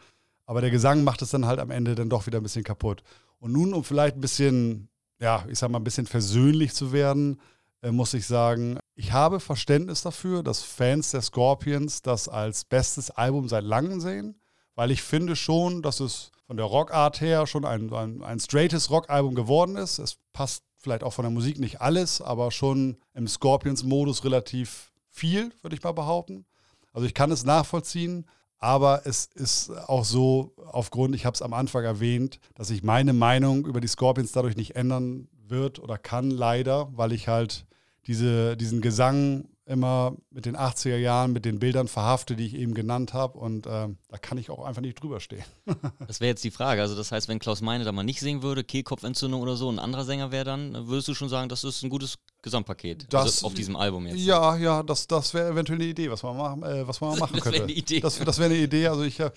Aber 0.47 0.63
der 0.63 0.73
Gesang 0.73 1.05
macht 1.05 1.23
es 1.23 1.31
dann 1.31 1.47
halt 1.47 1.61
am 1.61 1.71
Ende 1.71 1.95
dann 1.95 2.09
doch 2.09 2.27
wieder 2.27 2.41
ein 2.41 2.43
bisschen 2.43 2.65
kaputt. 2.65 3.05
Und 3.39 3.53
nun, 3.53 3.73
um 3.73 3.85
vielleicht 3.85 4.17
ein 4.17 4.21
bisschen, 4.21 4.89
ja, 5.21 5.45
ich 5.49 5.61
sag 5.61 5.71
mal, 5.71 5.79
ein 5.79 5.85
bisschen 5.85 6.07
versöhnlich 6.07 6.75
zu 6.75 6.91
werden, 6.91 7.41
äh, 7.83 7.93
muss 7.93 8.15
ich 8.15 8.27
sagen, 8.27 8.81
ich 8.97 9.13
habe 9.13 9.39
Verständnis 9.39 10.03
dafür, 10.03 10.43
dass 10.43 10.63
Fans 10.63 11.13
der 11.13 11.23
Scorpions 11.23 12.03
das 12.03 12.29
als 12.29 12.65
bestes 12.65 13.13
Album 13.13 13.49
seit 13.49 13.63
langem 13.63 14.01
sehen, 14.01 14.35
weil 14.79 14.93
ich 14.93 15.03
finde 15.03 15.35
schon, 15.35 15.83
dass 15.83 15.99
es 15.99 16.31
von 16.47 16.57
der 16.57 16.67
Rockart 16.67 17.21
her 17.21 17.49
schon 17.49 17.65
ein, 17.65 17.93
ein, 17.93 18.23
ein 18.23 18.39
straightes 18.39 18.93
Rockalbum 18.93 19.35
geworden 19.35 19.75
ist. 19.75 19.99
Es 19.99 20.19
passt 20.33 20.63
vielleicht 20.77 21.03
auch 21.03 21.13
von 21.13 21.25
der 21.25 21.33
Musik 21.33 21.59
nicht 21.59 21.81
alles, 21.81 22.21
aber 22.21 22.53
schon 22.53 22.97
im 23.13 23.27
Scorpions-Modus 23.27 24.23
relativ 24.23 24.93
viel, 25.11 25.51
würde 25.63 25.75
ich 25.75 25.83
mal 25.83 25.91
behaupten. 25.91 26.47
Also 26.93 27.09
ich 27.09 27.15
kann 27.15 27.33
es 27.33 27.45
nachvollziehen, 27.45 28.27
aber 28.59 29.03
es 29.05 29.27
ist 29.35 29.71
auch 29.89 30.05
so, 30.05 30.55
aufgrund, 30.71 31.17
ich 31.17 31.27
habe 31.27 31.35
es 31.35 31.43
am 31.43 31.55
Anfang 31.55 31.83
erwähnt, 31.83 32.39
dass 32.55 32.69
sich 32.69 32.85
meine 32.85 33.13
Meinung 33.13 33.67
über 33.67 33.81
die 33.81 33.89
Scorpions 33.89 34.31
dadurch 34.31 34.55
nicht 34.55 34.77
ändern 34.77 35.27
wird 35.45 35.81
oder 35.81 35.99
kann, 35.99 36.31
leider, 36.31 36.89
weil 36.93 37.11
ich 37.11 37.27
halt 37.27 37.67
diese, 38.07 38.57
diesen 38.57 38.81
Gesang 38.81 39.49
immer 39.69 40.17
mit 40.31 40.47
den 40.47 40.57
80er 40.57 40.97
Jahren, 40.97 41.33
mit 41.33 41.45
den 41.45 41.59
Bildern 41.59 41.89
verhafte, 41.89 42.35
die 42.37 42.47
ich 42.47 42.55
eben 42.55 42.75
genannt 42.75 43.13
habe. 43.13 43.39
Und 43.39 43.67
ähm, 43.69 43.99
da 44.09 44.17
kann 44.19 44.39
ich 44.39 44.51
auch 44.51 44.65
einfach 44.65 44.81
nicht 44.83 45.01
drüber 45.03 45.21
stehen. 45.21 45.45
Das 46.07 46.21
wäre 46.21 46.29
jetzt 46.31 46.43
die 46.43 46.51
Frage. 46.51 46.81
Also 46.81 46.97
das 46.97 47.13
heißt, 47.13 47.29
wenn 47.29 47.39
Klaus 47.39 47.61
Meine 47.61 47.85
da 47.85 47.93
mal 47.93 48.03
nicht 48.03 48.21
singen 48.21 48.43
würde, 48.43 48.65
Kehlkopfentzündung 48.65 49.43
oder 49.43 49.57
so, 49.57 49.71
ein 49.71 49.79
anderer 49.79 50.05
Sänger 50.05 50.33
wäre 50.33 50.45
dann, 50.45 50.87
würdest 50.89 51.09
du 51.09 51.15
schon 51.15 51.29
sagen, 51.29 51.49
das 51.51 51.65
ist 51.65 51.83
ein 51.83 51.91
gutes 51.91 52.17
Gesamtpaket 52.43 53.07
Das- 53.13 53.23
also 53.25 53.47
auf 53.49 53.55
diesem 53.55 53.77
Album 53.77 54.07
jetzt. 54.07 54.19
Ja, 54.21 54.57
ja, 54.57 54.83
das, 54.83 55.07
das 55.07 55.35
wäre 55.35 55.51
eventuell 55.51 55.79
eine 55.79 55.89
Idee, 55.89 56.11
was 56.11 56.23
man 56.23 56.37
machen, 56.37 56.63
äh, 56.63 56.89
was 56.89 57.01
man 57.01 57.11
machen 57.19 57.37
Das 57.37 57.45
wär 57.45 57.53
könnte. 57.53 57.65
eine 57.65 57.73
Idee. 57.73 58.01
Das, 58.01 58.19
das 58.19 58.39
wäre 58.39 58.51
eine 58.51 58.59
Idee. 58.63 58.87
Also 58.89 59.03
ich 59.03 59.21
äh, 59.21 59.31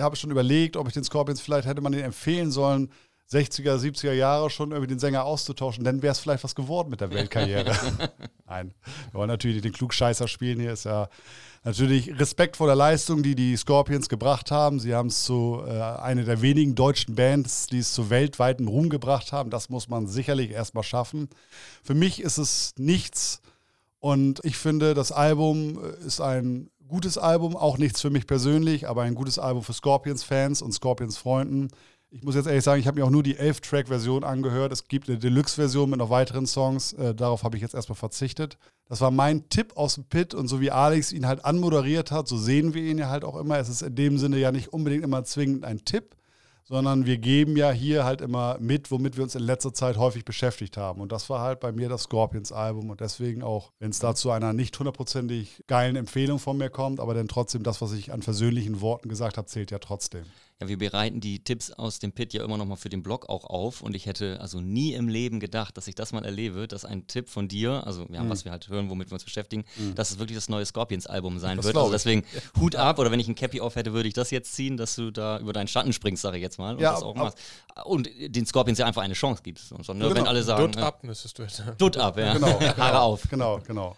habe 0.00 0.16
schon 0.16 0.30
überlegt, 0.32 0.76
ob 0.76 0.88
ich 0.88 0.94
den 0.94 1.04
Scorpions 1.04 1.40
vielleicht 1.40 1.68
hätte 1.68 1.80
man 1.80 1.92
den 1.92 2.02
empfehlen 2.04 2.50
sollen, 2.50 2.90
60er, 3.30 3.76
70er 3.76 4.12
Jahre 4.12 4.50
schon 4.50 4.70
irgendwie 4.70 4.88
den 4.88 4.98
Sänger 4.98 5.24
auszutauschen, 5.24 5.84
dann 5.84 6.02
wäre 6.02 6.12
es 6.12 6.18
vielleicht 6.18 6.44
was 6.44 6.54
geworden 6.54 6.90
mit 6.90 7.00
der 7.00 7.10
Weltkarriere. 7.10 7.72
Nein, 8.46 8.72
wir 9.10 9.20
wollen 9.20 9.28
natürlich 9.28 9.60
den 9.62 9.72
Klugscheißer 9.72 10.28
spielen 10.28 10.60
hier. 10.60 10.72
Ist 10.72 10.84
ja 10.84 11.08
natürlich 11.64 12.18
Respekt 12.18 12.56
vor 12.56 12.66
der 12.66 12.76
Leistung, 12.76 13.22
die 13.22 13.34
die 13.34 13.56
Scorpions 13.56 14.08
gebracht 14.08 14.50
haben. 14.50 14.80
Sie 14.80 14.94
haben 14.94 15.08
es 15.08 15.24
zu 15.24 15.62
äh, 15.66 15.70
einer 15.70 16.24
der 16.24 16.40
wenigen 16.40 16.74
deutschen 16.74 17.14
Bands, 17.14 17.66
die 17.66 17.78
es 17.78 17.92
zu 17.92 18.08
weltweitem 18.08 18.66
Ruhm 18.68 18.88
gebracht 18.88 19.32
haben. 19.32 19.50
Das 19.50 19.68
muss 19.68 19.88
man 19.88 20.06
sicherlich 20.06 20.50
erstmal 20.50 20.84
schaffen. 20.84 21.28
Für 21.82 21.94
mich 21.94 22.22
ist 22.22 22.38
es 22.38 22.74
nichts, 22.78 23.42
und 24.00 24.40
ich 24.44 24.56
finde, 24.56 24.94
das 24.94 25.12
Album 25.12 25.78
äh, 25.82 26.06
ist 26.06 26.20
ein 26.20 26.70
gutes 26.86 27.18
Album, 27.18 27.56
auch 27.56 27.78
nichts 27.78 28.00
für 28.00 28.10
mich 28.10 28.26
persönlich, 28.26 28.88
aber 28.88 29.02
ein 29.02 29.14
gutes 29.14 29.38
Album 29.38 29.62
für 29.62 29.72
Scorpions-Fans 29.72 30.62
und 30.62 30.72
Scorpions-Freunden. 30.72 31.68
Ich 32.10 32.22
muss 32.22 32.34
jetzt 32.34 32.46
ehrlich 32.46 32.64
sagen, 32.64 32.80
ich 32.80 32.86
habe 32.86 32.98
mir 32.98 33.04
auch 33.04 33.10
nur 33.10 33.22
die 33.22 33.36
11-Track-Version 33.36 34.24
angehört. 34.24 34.72
Es 34.72 34.88
gibt 34.88 35.08
eine 35.08 35.18
Deluxe-Version 35.18 35.90
mit 35.90 35.98
noch 35.98 36.08
weiteren 36.08 36.46
Songs. 36.46 36.94
Äh, 36.94 37.14
darauf 37.14 37.42
habe 37.42 37.56
ich 37.56 37.62
jetzt 37.62 37.74
erstmal 37.74 37.96
verzichtet. 37.96 38.56
Das 38.88 39.02
war 39.02 39.10
mein 39.10 39.50
Tipp 39.50 39.76
aus 39.76 39.96
dem 39.96 40.04
Pit 40.04 40.32
und 40.32 40.48
so 40.48 40.60
wie 40.62 40.70
Alex 40.70 41.12
ihn 41.12 41.26
halt 41.26 41.44
anmoderiert 41.44 42.10
hat, 42.10 42.26
so 42.26 42.38
sehen 42.38 42.72
wir 42.72 42.82
ihn 42.82 42.96
ja 42.96 43.10
halt 43.10 43.24
auch 43.24 43.36
immer. 43.36 43.58
Es 43.58 43.68
ist 43.68 43.82
in 43.82 43.94
dem 43.94 44.16
Sinne 44.16 44.38
ja 44.38 44.50
nicht 44.50 44.72
unbedingt 44.72 45.04
immer 45.04 45.22
zwingend 45.24 45.66
ein 45.66 45.84
Tipp, 45.84 46.16
sondern 46.64 47.04
wir 47.04 47.18
geben 47.18 47.58
ja 47.58 47.70
hier 47.70 48.04
halt 48.04 48.22
immer 48.22 48.56
mit, 48.58 48.90
womit 48.90 49.18
wir 49.18 49.24
uns 49.24 49.34
in 49.34 49.42
letzter 49.42 49.74
Zeit 49.74 49.98
häufig 49.98 50.24
beschäftigt 50.24 50.78
haben. 50.78 51.02
Und 51.02 51.12
das 51.12 51.28
war 51.28 51.40
halt 51.40 51.60
bei 51.60 51.72
mir 51.72 51.90
das 51.90 52.04
Scorpions-Album 52.04 52.88
und 52.88 53.00
deswegen 53.00 53.42
auch, 53.42 53.72
wenn 53.78 53.90
es 53.90 53.98
da 53.98 54.14
zu 54.14 54.30
einer 54.30 54.54
nicht 54.54 54.78
hundertprozentig 54.78 55.64
geilen 55.66 55.96
Empfehlung 55.96 56.38
von 56.38 56.56
mir 56.56 56.70
kommt, 56.70 57.00
aber 57.00 57.12
dann 57.12 57.28
trotzdem 57.28 57.62
das, 57.62 57.82
was 57.82 57.92
ich 57.92 58.12
an 58.14 58.22
versöhnlichen 58.22 58.80
Worten 58.80 59.10
gesagt 59.10 59.36
habe, 59.36 59.46
zählt 59.46 59.70
ja 59.70 59.78
trotzdem. 59.78 60.24
Ja, 60.60 60.66
wir 60.66 60.76
bereiten 60.76 61.20
die 61.20 61.38
Tipps 61.44 61.70
aus 61.70 62.00
dem 62.00 62.10
Pit 62.10 62.32
ja 62.34 62.42
immer 62.42 62.56
noch 62.56 62.66
mal 62.66 62.74
für 62.74 62.88
den 62.88 63.04
Blog 63.04 63.28
auch 63.28 63.44
auf 63.44 63.80
und 63.80 63.94
ich 63.94 64.06
hätte 64.06 64.40
also 64.40 64.60
nie 64.60 64.92
im 64.94 65.06
Leben 65.06 65.38
gedacht, 65.38 65.76
dass 65.76 65.86
ich 65.86 65.94
das 65.94 66.12
mal 66.12 66.24
erlebe, 66.24 66.66
dass 66.66 66.84
ein 66.84 67.06
Tipp 67.06 67.28
von 67.28 67.46
dir, 67.46 67.86
also 67.86 68.06
ja, 68.10 68.24
Mhm. 68.24 68.30
was 68.30 68.44
wir 68.44 68.50
halt 68.50 68.68
hören, 68.68 68.90
womit 68.90 69.08
wir 69.10 69.12
uns 69.14 69.22
beschäftigen, 69.22 69.64
dass 69.94 70.10
es 70.10 70.18
wirklich 70.18 70.36
das 70.36 70.48
neue 70.48 70.66
Scorpions-Album 70.66 71.38
sein 71.38 71.58
Das 71.58 71.66
wird. 71.66 71.76
Also 71.76 71.92
deswegen 71.92 72.24
Hut 72.58 72.74
ab 72.74 72.98
oder 72.98 73.12
wenn 73.12 73.20
ich 73.20 73.28
ein 73.28 73.36
Cappy 73.36 73.60
auf 73.60 73.76
hätte, 73.76 73.92
würde 73.92 74.08
ich 74.08 74.14
das 74.14 74.32
jetzt 74.32 74.52
ziehen, 74.52 74.76
dass 74.76 74.96
du 74.96 75.12
da 75.12 75.38
über 75.38 75.52
deinen 75.52 75.68
Schatten 75.68 75.92
springst, 75.92 76.22
sage 76.22 76.38
ich 76.38 76.42
jetzt 76.42 76.58
mal. 76.58 76.74
Und 76.74 76.80
Ja, 76.80 76.90
das 76.94 77.04
auch 77.04 77.14
machst. 77.14 77.38
Und 77.84 78.10
den 78.18 78.44
Scorpions 78.44 78.80
ja 78.80 78.86
einfach 78.86 79.02
eine 79.02 79.14
Chance 79.14 79.42
gibst. 79.44 79.70
Und 79.70 79.86
so, 79.86 79.92
ne? 79.94 80.06
Genau. 80.06 80.16
Wenn 80.16 80.26
alle 80.26 80.42
sagen, 80.42 80.72
Dutt 80.72 80.76
äh, 80.76 80.80
ab, 80.84 81.04
müsstest 81.04 81.38
du 81.38 81.42
jetzt 81.44 81.54
sagen. 81.58 81.76
Dutt 81.78 81.96
ab, 81.96 82.18
ja. 82.18 82.32
Genau. 82.34 82.60
Haare 82.76 83.00
auf. 83.00 83.22
Genau, 83.30 83.60
genau. 83.64 83.96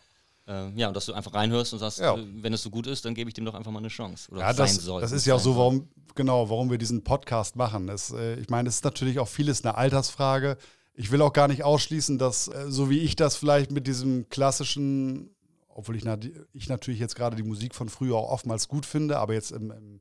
Äh, 0.51 0.71
ja, 0.75 0.89
und 0.89 0.95
dass 0.97 1.07
du 1.07 1.13
einfach 1.13 1.33
reinhörst 1.35 1.73
und 1.73 1.79
sagst, 1.79 2.01
Ja. 2.01 2.17
äh, 2.17 2.27
wenn 2.43 2.53
es 2.53 2.63
so 2.63 2.71
gut 2.71 2.87
ist, 2.89 3.05
dann 3.05 3.15
gebe 3.15 3.31
ich 3.31 3.35
dem 3.35 3.45
doch 3.45 3.55
einfach 3.55 3.71
mal 3.71 3.79
eine 3.79 3.89
Chance. 3.89 4.31
Oder 4.33 4.41
Ja, 4.41 4.53
das, 4.53 4.75
sein 4.75 4.85
soll. 4.85 5.01
das 5.01 5.13
ist 5.13 5.25
ja 5.25 5.35
auch 5.37 5.41
so, 5.41 5.57
warum, 5.57 5.89
genau, 6.17 6.51
warum 6.51 6.71
wir 6.71 6.79
diesen 6.79 7.05
Podcast 7.05 7.55
machen. 7.55 7.89
Es, 7.89 8.11
äh, 8.11 8.35
ich 8.41 8.49
meine, 8.49 8.69
es 8.69 8.77
ist 8.77 8.85
natürlich 8.85 9.21
auch 9.21 9.29
vieles 9.29 9.65
eine 9.65 9.77
Altersfrage. 9.77 10.57
Ich 10.95 11.13
will 11.13 11.23
auch 11.23 11.33
gar 11.33 11.47
nicht 11.47 11.63
ausschließen, 11.63 12.19
dass, 12.19 12.49
äh, 12.49 12.67
so 12.69 12.91
wie 12.91 12.99
ich 12.99 13.15
das 13.15 13.37
vielleicht 13.37 13.71
mit 13.71 13.87
diesem 13.87 14.29
klassischen, 14.29 15.31
obwohl 15.69 15.95
ich, 15.97 16.05
na, 16.05 16.19
ich 16.53 16.69
natürlich 16.69 16.99
jetzt 16.99 17.15
gerade 17.15 17.37
die 17.37 17.45
Musik 17.45 17.75
von 17.75 17.89
früher 17.89 18.17
auch 18.17 18.31
oftmals 18.31 18.67
gut 18.67 18.87
finde, 18.87 19.19
aber 19.19 19.35
jetzt 19.35 19.53
im, 19.53 19.71
im, 19.71 20.01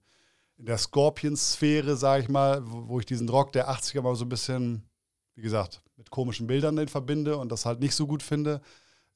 in 0.57 0.65
der 0.65 0.77
Scorpion-Sphäre, 0.79 1.95
sage 1.95 2.23
ich 2.23 2.29
mal, 2.29 2.61
wo, 2.65 2.87
wo 2.89 2.99
ich 2.99 3.05
diesen 3.05 3.29
Rock 3.29 3.53
der 3.53 3.69
80er 3.69 4.01
mal 4.01 4.15
so 4.15 4.25
ein 4.25 4.29
bisschen, 4.29 4.83
wie 5.35 5.41
gesagt, 5.41 5.81
mit 5.95 6.09
komischen 6.09 6.47
Bildern 6.47 6.75
den 6.75 6.87
verbinde 6.87 7.37
und 7.37 7.51
das 7.51 7.65
halt 7.65 7.79
nicht 7.81 7.93
so 7.93 8.07
gut 8.07 8.23
finde. 8.23 8.61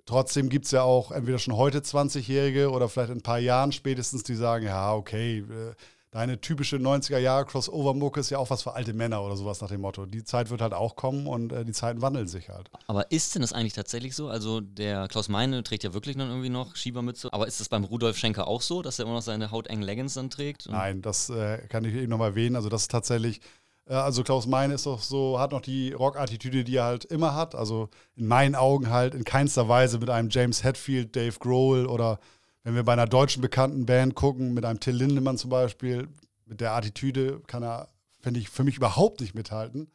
Trotzdem 0.06 0.50
gibt 0.50 0.66
es 0.66 0.72
ja 0.72 0.84
auch 0.84 1.12
entweder 1.12 1.40
schon 1.40 1.56
heute 1.56 1.80
20-Jährige 1.80 2.72
oder 2.72 2.90
vielleicht 2.90 3.12
in 3.12 3.20
ein 3.20 3.24
paar 3.24 3.40
Jahren 3.40 3.72
spätestens, 3.72 4.24
die 4.24 4.36
sagen, 4.36 4.66
ja, 4.66 4.94
okay, 4.94 5.40
äh, 5.40 5.74
deine 6.14 6.40
typische 6.40 6.78
90er-Jahre-Crossover-Mucke 6.78 8.20
ist 8.20 8.30
ja 8.30 8.38
auch 8.38 8.50
was 8.50 8.64
für 8.64 8.74
alte 8.74 8.94
Männer 8.94 9.24
oder 9.24 9.36
sowas 9.36 9.62
nach 9.62 9.70
dem 9.70 9.82
Motto. 9.82 10.06
Die 10.06 10.24
Zeit 10.24 10.50
wird 10.50 10.62
halt 10.62 10.74
auch 10.74 10.96
kommen 10.96 11.26
und 11.26 11.52
äh, 11.52 11.66
die 11.66 11.72
Zeiten 11.72 12.02
wandeln 12.02 12.28
sich 12.28 12.50
halt. 12.50 12.70
Aber 12.86 13.12
ist 13.12 13.34
denn 13.34 13.42
das 13.42 13.52
eigentlich 13.52 13.74
tatsächlich 13.74 14.16
so? 14.16 14.28
Also 14.28 14.62
der 14.62 15.08
Klaus 15.08 15.28
Meine 15.28 15.64
trägt 15.64 15.84
ja 15.84 15.94
wirklich 15.94 16.16
dann 16.16 16.30
irgendwie 16.30 16.50
noch 16.50 16.76
Schiebermütze. 16.76 17.34
Aber 17.34 17.48
ist 17.48 17.60
das 17.60 17.70
beim 17.70 17.84
Rudolf 17.84 18.18
Schenker 18.18 18.48
auch 18.48 18.62
so, 18.62 18.84
dass 18.84 19.00
er 19.00 19.06
immer 19.06 19.16
noch 19.16 19.22
seine 19.24 19.52
hautengen 19.52 19.84
Leggings 19.84 20.14
dann 20.14 20.30
trägt? 20.30 20.68
Nein, 20.70 21.02
das 21.02 21.30
äh, 21.30 21.66
kann 21.68 21.84
ich 21.84 21.96
eben 21.96 22.10
nochmal 22.10 22.32
erwähnen. 22.32 22.56
Also 22.56 22.70
das 22.70 22.84
ist 22.84 22.92
tatsächlich, 22.92 23.42
also 23.86 24.24
Klaus 24.24 24.48
Meine 24.48 24.76
ist 24.76 24.86
doch 24.86 25.02
so, 25.02 25.40
hat 25.40 25.52
noch 25.52 25.62
die 25.62 25.92
Rock-Attitüde, 25.94 26.64
die 26.64 26.78
er 26.78 26.86
halt 26.86 27.06
immer 27.06 27.36
hat. 27.36 27.54
Also 27.56 27.90
in 28.16 28.28
meinen 28.28 28.56
Augen 28.56 28.90
halt 28.90 29.14
in 29.14 29.24
keinster 29.24 29.68
Weise 29.68 30.00
mit 30.00 30.10
einem 30.10 30.30
James 30.30 30.64
Hetfield, 30.64 31.16
Dave 31.16 31.38
Grohl 31.40 31.86
oder 31.86 32.20
wenn 32.64 32.76
wir 32.76 32.84
bei 32.84 32.94
einer 32.94 33.08
deutschen 33.08 33.42
bekannten 33.42 33.86
Band 33.86 34.16
gucken, 34.16 34.54
mit 34.54 34.64
einem 34.64 34.80
Till 34.80 34.96
Lindemann 34.96 35.38
zum 35.38 35.50
Beispiel, 35.50 36.08
mit 36.46 36.62
der 36.62 36.72
Attitüde 36.74 37.42
kann 37.48 37.62
er, 37.64 37.90
finde 38.22 38.40
ich, 38.40 38.50
für 38.50 38.64
mich 38.64 38.78
überhaupt 38.78 39.20
nicht 39.20 39.36
mithalten. 39.36 39.92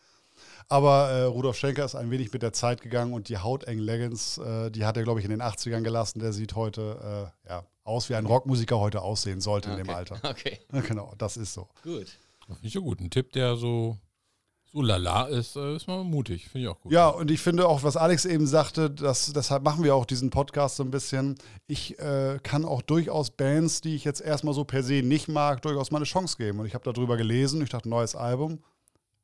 Aber 0.69 1.09
äh, 1.09 1.23
Rudolf 1.23 1.57
Schenker 1.57 1.87
ist 1.87 1.95
ein 1.95 2.11
wenig 2.11 2.31
mit 2.31 2.43
der 2.43 2.53
Zeit 2.53 2.83
gegangen 2.83 3.15
und 3.15 3.31
die 3.31 3.39
hautengen 3.39 3.83
Leggings, 3.83 4.37
äh, 4.37 4.71
die 4.71 4.85
hat 4.85 4.99
er, 4.99 5.03
glaube 5.03 5.21
ich, 5.21 5.25
in 5.25 5.31
den 5.31 5.41
80ern 5.41 5.81
gelassen. 5.81 6.19
Der 6.19 6.35
sieht 6.35 6.55
heute 6.57 7.33
äh, 7.47 7.49
ja, 7.49 7.65
aus, 7.85 8.11
wie 8.11 8.15
ein 8.17 8.27
Rockmusiker 8.27 8.79
heute 8.79 9.01
aussehen 9.01 9.41
sollte 9.41 9.71
in 9.71 9.79
dem 9.79 9.89
Okay. 9.89 9.97
Alter. 9.97 10.21
Okay, 10.29 10.59
Genau, 10.87 11.15
das 11.17 11.39
ist 11.39 11.55
so. 11.55 11.69
gut. 11.83 12.07
Finde 12.55 12.69
ich 12.69 12.75
ja 12.75 12.81
gut. 12.81 13.01
Ein 13.01 13.11
Tipp, 13.11 13.33
der 13.33 13.57
so, 13.57 13.99
so 14.73 14.83
lala 14.83 15.27
ist, 15.27 15.57
äh, 15.57 15.77
ist 15.77 15.87
mal 15.87 16.05
mutig. 16.05 16.49
Finde 16.49 16.67
ich 16.67 16.69
auch 16.69 16.81
gut. 16.81 16.93
Ja, 16.93 17.09
und 17.09 17.31
ich 17.31 17.41
finde 17.41 17.69
auch, 17.69 17.83
was 17.83 17.97
Alex 17.97 18.25
eben 18.25 18.47
sagte, 18.47 18.91
dass, 18.91 19.33
deshalb 19.33 19.63
machen 19.63 19.85
wir 19.85 19.95
auch 19.95 20.07
diesen 20.07 20.31
Podcast 20.31 20.77
so 20.77 20.83
ein 20.83 20.91
bisschen. 20.91 21.37
Ich 21.67 21.99
äh, 21.99 22.39
kann 22.43 22.65
auch 22.65 22.83
durchaus 22.83 23.31
Bands, 23.31 23.81
die 23.81 23.95
ich 23.95 24.05
jetzt 24.05 24.21
erstmal 24.21 24.55
so 24.55 24.65
per 24.65 24.83
se 24.83 25.03
nicht 25.03 25.29
mag, 25.29 25.63
durchaus 25.63 25.91
mal 25.91 25.99
eine 25.99 26.07
Chance 26.07 26.37
geben. 26.37 26.61
Und 26.61 26.67
ich 26.67 26.75
habe 26.75 26.91
darüber 26.91 27.17
gelesen, 27.17 27.63
ich 27.63 27.71
dachte, 27.71 27.89
neues 27.89 28.15
Album, 28.15 28.63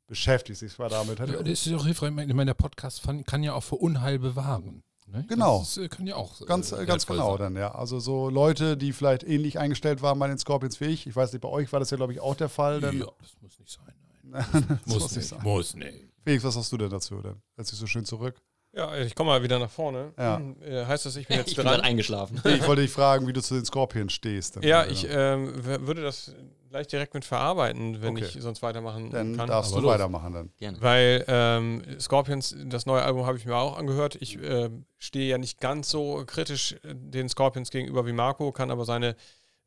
beschäftigt 0.07 0.59
sich 0.59 0.73
zwar 0.73 0.88
damit. 0.88 1.19
Ja, 1.19 1.26
das 1.26 1.66
ist 1.66 1.73
auch 1.73 1.87
hilfreich. 1.87 2.11
Ich 2.11 2.35
meine, 2.35 2.47
der 2.47 2.54
Podcast 2.54 3.02
kann, 3.02 3.25
kann 3.25 3.43
ja 3.43 3.54
auch 3.54 3.62
vor 3.62 3.81
Unheil 3.81 4.19
bewahren. 4.19 4.83
Ne? 5.14 5.25
Genau. 5.28 5.61
Das 5.61 5.76
ist, 5.76 5.85
äh, 5.85 5.88
kann 5.88 6.06
ja 6.06 6.16
auch. 6.16 6.44
Ganz, 6.47 6.73
äh, 6.73 6.85
ganz 6.85 7.06
genau 7.06 7.37
sein. 7.37 7.54
dann, 7.54 7.56
ja. 7.62 7.75
Also 7.75 8.00
so 8.00 8.28
Leute, 8.28 8.76
die 8.76 8.92
vielleicht 8.92 9.23
ähnlich 9.23 9.59
eingestellt 9.61 10.02
waren 10.02 10.18
bei 10.18 10.26
den 10.26 10.38
Scorpions 10.38 10.80
wie 10.80 10.87
ich. 10.87 11.06
Ich 11.06 11.14
weiß 11.14 11.33
nicht, 11.33 11.40
bei 11.40 11.49
euch 11.49 11.73
war 11.73 11.78
das 11.78 11.90
ja, 11.90 11.97
glaube 11.97 12.12
ich, 12.12 12.21
auch 12.21 12.35
der 12.35 12.49
Fall. 12.49 12.80
Denn, 12.80 12.99
Ja, 12.99 13.06
das 13.21 13.37
muss 13.40 13.59
nicht 13.59 13.71
sein. 13.71 13.94
Nein. 14.25 14.44
das 14.85 14.92
muss, 14.92 15.16
nicht. 15.16 15.28
sein. 15.28 15.38
Muss 15.42 15.75
nicht. 15.76 16.09
Felix, 16.25 16.42
was 16.42 16.56
hast 16.56 16.73
du 16.73 16.76
denn 16.78 16.90
dazu? 16.90 17.21
Dann 17.21 17.40
setz 17.56 17.71
dich 17.71 17.78
so 17.78 17.87
schön 17.87 18.04
zurück. 18.04 18.35
Ja, 18.76 18.97
ich 18.97 19.14
komme 19.14 19.31
mal 19.31 19.43
wieder 19.43 19.59
nach 19.59 19.71
vorne. 19.71 20.12
Ja. 20.19 20.40
Äh, 20.66 20.85
heißt 20.87 21.07
das, 21.07 21.16
ich 21.16 21.28
bin 21.28 21.37
jetzt 21.38 21.49
Ich 21.50 21.57
bin 21.57 21.64
dran? 21.64 21.75
gerade 21.76 21.85
eingeschlafen. 21.88 22.40
Ich 22.45 22.66
wollte 22.66 22.83
dich 22.83 22.90
fragen, 22.90 23.26
wie 23.26 23.33
du 23.33 23.40
zu 23.43 23.54
den 23.54 23.64
Scorpions 23.64 24.12
stehst. 24.12 24.57
Dann, 24.57 24.62
Ja, 24.64 24.83
äh, 24.83 24.90
ich 24.93 25.07
ähm, 25.09 25.64
würde 25.64 26.02
das 26.02 26.35
gleich 26.71 26.88
direkt 26.88 27.14
mit 27.14 27.25
verarbeiten, 27.25 28.02
wenn 28.02 28.16
Okay. 28.16 28.25
ich 28.25 28.43
sonst 28.43 28.61
weitermachen 28.62 29.11
Dann 29.11 29.37
kann. 29.37 29.49
darfst 29.49 29.73
Aber 29.73 29.81
du 29.81 29.87
los. 29.87 29.95
weitermachen 29.95 30.33
dann. 30.33 30.50
Gerne. 30.59 30.81
Weil 30.81 31.25
ähm, 31.28 31.83
Scorpions, 32.00 32.57
das 32.66 32.85
neue 32.85 33.02
Album 33.02 33.26
habe 33.26 33.38
ich 33.38 33.47
mir 33.47 33.54
auch 33.57 33.78
angehört. 33.78 34.16
Ich 34.21 34.38
ähm, 34.43 34.85
stehe 34.99 35.28
ja 35.31 35.38
nicht 35.38 35.61
ganz 35.61 35.88
so 35.88 36.25
kritisch 36.26 36.73
äh, 36.83 36.95
den 36.97 37.28
Scorpions 37.28 37.71
gegenüber 37.71 38.07
wie 38.07 38.12
Marco, 38.12 38.50
kann 38.50 38.73
aber 38.73 38.85
seine 38.85 39.14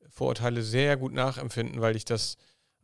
Vorurteile 0.09 0.61
sehr 0.63 0.97
gut 0.97 1.13
nachempfinden, 1.13 1.79
weil 1.79 1.95
ich 1.95 2.03
das 2.03 2.35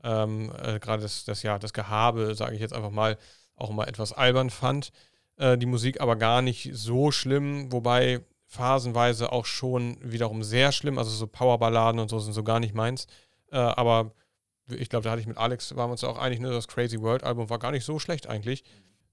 ähm, 0.06 0.52
äh, 0.62 0.80
gerade 0.80 1.02
das, 1.02 1.26
das, 1.26 1.44
ja, 1.44 1.60
das 1.60 1.74
Gehabe, 1.74 2.34
sage 2.36 2.56
ich 2.56 2.62
jetzt 2.62 2.74
einfach 2.74 2.92
mal, 2.92 3.18
auch 3.56 3.70
immer 3.72 3.88
etwas 3.90 4.14
albern 4.14 4.50
fand. 4.50 4.92
Äh, 5.38 5.58
die 5.58 5.66
Musik 5.66 6.02
aber 6.02 6.16
gar 6.16 6.42
nicht 6.42 6.70
so 6.74 7.12
schlimm, 7.12 7.72
wobei 7.72 8.22
phasenweise 8.46 9.32
auch 9.32 9.46
schon 9.46 9.98
wiederum 10.02 10.44
sehr 10.44 10.72
schlimm. 10.72 10.98
Also 10.98 11.12
so 11.12 11.28
Powerballaden 11.28 12.00
und 12.00 12.10
so 12.10 12.20
sind 12.20 12.34
so 12.34 12.44
gar 12.44 12.60
nicht 12.60 12.76
meins. 12.76 13.08
Äh, 13.52 13.58
aber 13.58 14.12
ich 14.70 14.90
glaube, 14.90 15.04
da 15.04 15.12
hatte 15.12 15.22
ich 15.22 15.28
mit 15.28 15.38
Alex, 15.38 15.76
waren 15.76 15.90
wir 15.90 15.94
uns 15.94 16.04
auch 16.04 16.18
einig, 16.18 16.40
ne, 16.40 16.50
das 16.50 16.68
Crazy 16.68 17.02
World 17.02 17.24
Album 17.24 17.50
war 17.50 17.60
gar 17.60 17.72
nicht 17.72 17.84
so 17.84 18.00
schlecht 18.00 18.28
eigentlich. 18.28 18.64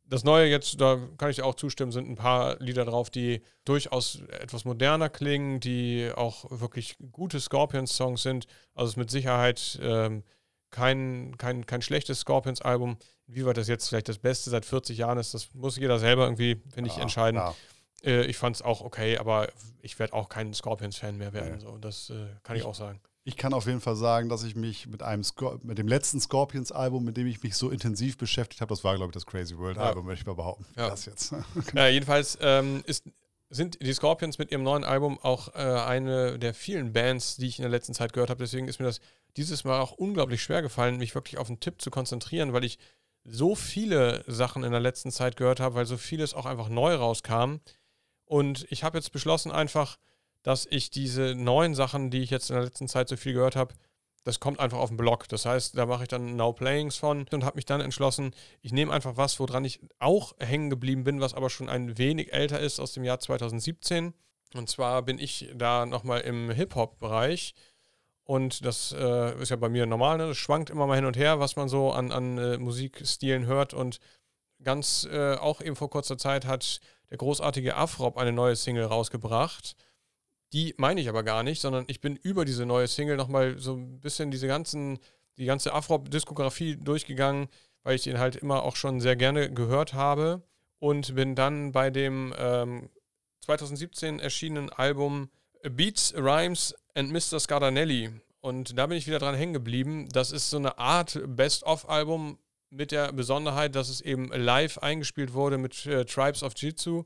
Das 0.05 0.25
neue 0.25 0.49
jetzt, 0.49 0.81
da 0.81 0.99
kann 1.19 1.31
ich 1.31 1.37
dir 1.37 1.47
auch 1.47 1.55
zustimmen, 1.55 1.93
sind 1.93 2.09
ein 2.09 2.17
paar 2.17 2.59
Lieder 2.59 2.85
drauf, 2.85 3.11
die 3.11 3.43
durchaus 3.65 4.23
etwas 4.29 4.65
moderner 4.65 5.09
klingen, 5.09 5.61
die 5.61 6.11
auch 6.15 6.47
wirklich 6.51 6.97
gute 7.13 7.39
Scorpions-Songs 7.39 8.23
sind. 8.23 8.47
Also 8.75 8.89
es 8.89 8.93
ist 8.93 8.97
mit 8.97 9.11
Sicherheit 9.11 9.79
ähm, 9.81 10.25
kein, 10.71 11.37
kein, 11.39 11.67
kein 11.67 11.83
schlechtes 11.83 12.21
Scorpions-Album. 12.21 12.97
Inwieweit 13.29 13.57
das 13.57 13.69
jetzt 13.69 13.89
vielleicht 13.89 14.09
das 14.09 14.19
Beste 14.19 14.51
seit 14.51 14.65
40 14.65 14.99
Jahren 14.99 15.19
ist, 15.19 15.35
das 15.35 15.53
muss 15.55 15.77
jeder 15.77 15.99
selber 15.99 16.25
irgendwie, 16.25 16.61
finde 16.73 16.91
ich, 16.91 16.97
Ja, 16.97 17.03
entscheiden. 17.03 17.41
klar. 17.41 17.57
Äh, 18.03 18.25
ich 18.27 18.37
fand 18.39 18.57
es 18.57 18.63
auch 18.63 18.81
okay, 18.81 19.19
aber 19.19 19.49
ich 19.83 19.99
werde 19.99 20.15
auch 20.15 20.29
kein 20.29 20.55
Scorpions-Fan 20.55 21.19
mehr 21.19 21.33
werden. 21.33 21.55
Nee. 21.57 21.61
So. 21.61 21.79
Das 21.79 22.11
äh, 22.11 22.27
kann 22.43 22.57
ich 22.57 22.65
auch 22.65 22.75
sagen. 22.75 23.01
Ich 23.25 23.37
kann 23.37 23.53
auf 23.53 23.67
jeden 23.67 23.83
Fall 23.83 23.97
sagen, 23.97 24.31
dass 24.31 24.43
ich 24.45 24.57
mich 24.57 24.87
mit 24.87 25.03
einem 25.03 25.23
Scor 25.23 25.61
mit 25.63 25.77
dem 25.77 25.87
letzten 25.87 26.19
Scorpions-Album, 26.21 27.05
mit 27.05 27.19
dem 27.19 27.27
ich 27.27 27.43
mich 27.43 27.55
so 27.55 27.69
intensiv 27.69 28.17
beschäftigt 28.17 28.63
habe, 28.63 28.71
das 28.71 28.83
war, 28.83 28.97
glaube 28.97 29.11
ich, 29.11 29.15
das 29.15 29.27
Crazy 29.27 29.59
World-Album, 29.59 30.07
möchte 30.07 30.23
ich 30.23 30.27
mal 30.27 30.35
behaupten. 30.35 30.65
Ja. 30.77 30.89
Das 30.89 31.05
jetzt. 31.05 31.35
Ja, 31.75 31.87
jedenfalls 31.89 32.39
ähm, 32.41 32.83
ist, 32.87 33.05
sind 33.51 33.79
die 33.83 33.93
Scorpions 33.93 34.39
mit 34.39 34.51
ihrem 34.51 34.63
neuen 34.63 34.85
Album 34.85 35.19
auch 35.23 35.55
äh, 35.55 35.59
eine 35.59 36.39
der 36.39 36.55
vielen 36.55 36.95
Bands, 36.95 37.37
die 37.37 37.49
ich 37.49 37.59
in 37.59 37.63
der 37.63 37.71
letzten 37.71 37.93
Zeit 37.93 38.15
gehört 38.15 38.31
habe. 38.31 38.43
Deswegen 38.43 38.67
ist 38.69 38.79
mir 38.81 38.87
das 38.87 39.01
dieses 39.37 39.65
Mal 39.65 39.81
auch 39.81 39.93
unglaublich 39.93 40.43
schwer 40.43 40.63
gefallen, 40.63 40.97
mich 40.97 41.15
wirklich 41.15 41.39
auf 41.39 41.49
einen 41.49 41.61
Tipp 41.61 41.81
zu 41.81 41.91
konzentrieren, 41.91 42.53
weil 42.53 42.65
ich 42.65 42.79
so 43.25 43.55
viele 43.55 44.25
Sachen 44.27 44.65
in 44.65 44.73
der 44.73 44.81
letzten 44.81 45.11
Zeit 45.11 45.37
gehört 45.37 45.61
habe, 45.61 45.75
weil 45.75 45.87
so 45.87 45.97
vieles 45.97 46.35
auch 46.35 46.47
einfach 46.47 46.69
neu 46.69 46.95
rauskam. 46.95 47.57
Und 48.25 48.67
ich 48.71 48.85
habe 48.85 48.99
jetzt 48.99 49.13
beschlossen 49.13 49.53
einfach, 49.53 49.99
dass 50.43 50.67
ich 50.71 50.91
diese 50.91 51.35
neuen 51.35 51.75
Sachen, 51.75 52.11
die 52.11 52.23
ich 52.23 52.31
jetzt 52.31 52.51
in 52.51 52.57
der 52.57 52.65
letzten 52.65 52.89
Zeit 52.89 53.09
so 53.09 53.17
viel 53.17 53.35
gehört 53.35 53.57
habe, 53.57 53.75
das 54.25 54.41
kommt 54.41 54.61
einfach 54.61 54.79
auf 54.79 54.91
den 54.91 54.97
Blog. 54.97 55.29
Das 55.29 55.47
heißt, 55.47 55.77
da 55.77 55.87
mache 55.87 56.03
ich 56.03 56.09
dann 56.09 56.37
Now 56.37 56.53
Playings 56.53 56.97
von 56.97 57.27
und 57.33 57.45
habe 57.45 57.57
mich 57.57 57.65
dann 57.65 57.81
entschlossen, 57.81 58.35
ich 58.61 58.73
nehme 58.73 58.93
einfach 58.93 59.17
was, 59.17 59.41
woran 59.41 59.65
ich 59.65 59.81
auch 59.99 60.35
hängen 60.39 60.71
geblieben 60.71 61.05
bin, 61.05 61.21
was 61.21 61.35
aber 61.35 61.51
schon 61.51 61.69
ein 61.69 61.97
wenig 61.99 62.33
älter 62.33 62.61
ist, 62.61 62.81
aus 62.81 62.93
dem 62.93 63.05
Jahr 63.05 63.19
2017. 63.19 64.15
Und 64.55 64.69
zwar 64.69 65.03
bin 65.03 65.19
ich 65.19 65.51
da 65.55 65.87
nochmal 65.87 66.21
im 66.23 66.51
Hip-Hop-Bereich. 66.51 67.55
Und 68.31 68.65
das 68.65 68.95
äh, 68.97 69.43
ist 69.43 69.49
ja 69.49 69.57
bei 69.57 69.69
mir 69.69 69.87
normal, 69.87 70.17
ne? 70.17 70.29
das 70.29 70.37
schwankt 70.37 70.71
immer 70.71 70.87
mal 70.87 70.95
hin 70.95 71.05
und 71.05 71.17
her, 71.17 71.41
was 71.41 71.57
man 71.57 71.69
so 71.69 71.91
an, 71.91 72.13
an 72.13 72.39
äh, 72.39 72.59
Musikstilen 72.59 73.47
hört. 73.47 73.75
Und 73.75 73.99
ganz 74.63 75.05
äh, 75.11 75.35
auch 75.35 75.61
eben 75.61 75.75
vor 75.75 75.91
kurzer 75.91 76.17
Zeit 76.17 76.47
hat 76.47 76.81
der 77.11 77.19
großartige 77.19 77.75
Afrop 77.75 78.17
eine 78.17 78.31
neue 78.31 78.55
Single 78.55 78.85
rausgebracht. 78.85 79.75
Die 80.53 80.77
meine 80.79 81.01
ich 81.01 81.09
aber 81.09 81.25
gar 81.25 81.43
nicht, 81.43 81.61
sondern 81.61 81.87
ich 81.89 82.01
bin 82.01 82.15
über 82.15 82.45
diese 82.45 82.67
neue 82.67 82.87
Single 82.87 83.17
nochmal 83.17 83.59
so 83.59 83.75
ein 83.75 83.99
bisschen 83.99 84.31
diese 84.31 84.47
ganzen, 84.47 85.01
die 85.37 85.47
ganze 85.47 85.75
Afrop-Diskografie 85.75 86.77
durchgegangen, 86.77 87.49
weil 87.83 87.97
ich 87.97 88.05
den 88.05 88.21
halt 88.21 88.37
immer 88.37 88.63
auch 88.63 88.77
schon 88.77 89.01
sehr 89.01 89.17
gerne 89.17 89.53
gehört 89.53 89.93
habe 89.93 90.41
und 90.79 91.17
bin 91.17 91.35
dann 91.35 91.73
bei 91.73 91.91
dem 91.91 92.33
ähm, 92.39 92.91
2017 93.41 94.21
erschienenen 94.21 94.71
Album 94.71 95.31
Beats, 95.69 96.15
Rhymes 96.17 96.75
and 96.95 97.13
Mr. 97.13 97.39
Scardanelli. 97.39 98.11
Und 98.41 98.79
da 98.79 98.87
bin 98.87 98.97
ich 98.97 99.07
wieder 99.07 99.19
dran 99.19 99.35
hängen 99.35 99.53
geblieben. 99.53 100.09
Das 100.13 100.33
ist 100.33 100.51
so 100.51 100.57
eine 100.57 100.79
Art 100.79 101.21
Best-of-Album 101.27 102.39
mit 102.71 102.93
der 102.93 103.13
Besonderheit, 103.13 103.75
dass 103.75 103.89
es 103.89 104.01
eben 104.01 104.29
live 104.29 104.79
eingespielt 104.79 105.35
wurde 105.35 105.59
mit 105.59 105.85
äh, 105.87 106.05
Tribes 106.05 106.43
of 106.43 106.55
Jitsu, 106.57 107.05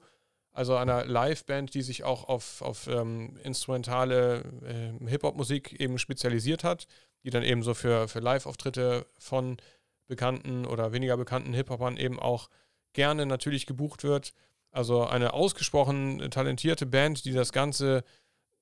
also 0.53 0.77
einer 0.77 1.05
Live-Band, 1.05 1.75
die 1.75 1.83
sich 1.83 2.05
auch 2.05 2.29
auf, 2.29 2.63
auf 2.63 2.87
ähm, 2.87 3.37
instrumentale 3.43 4.45
äh, 4.65 5.09
Hip-Hop-Musik 5.09 5.81
eben 5.81 5.99
spezialisiert 5.99 6.63
hat, 6.63 6.87
die 7.25 7.31
dann 7.31 7.43
eben 7.43 7.63
so 7.63 7.75
für, 7.75 8.07
für 8.07 8.21
Live-Auftritte 8.21 9.07
von 9.19 9.57
bekannten 10.07 10.67
oder 10.67 10.93
weniger 10.93 11.17
bekannten 11.17 11.55
Hip-Hopern 11.55 11.97
eben 11.97 12.21
auch 12.21 12.51
gerne 12.93 13.27
natürlich 13.27 13.67
gebucht 13.67 14.05
wird. 14.05 14.35
Also 14.71 15.05
eine 15.05 15.33
ausgesprochen 15.33 16.31
talentierte 16.31 16.87
Band, 16.87 17.25
die 17.25 17.33
das 17.33 17.53
Ganze 17.53 18.05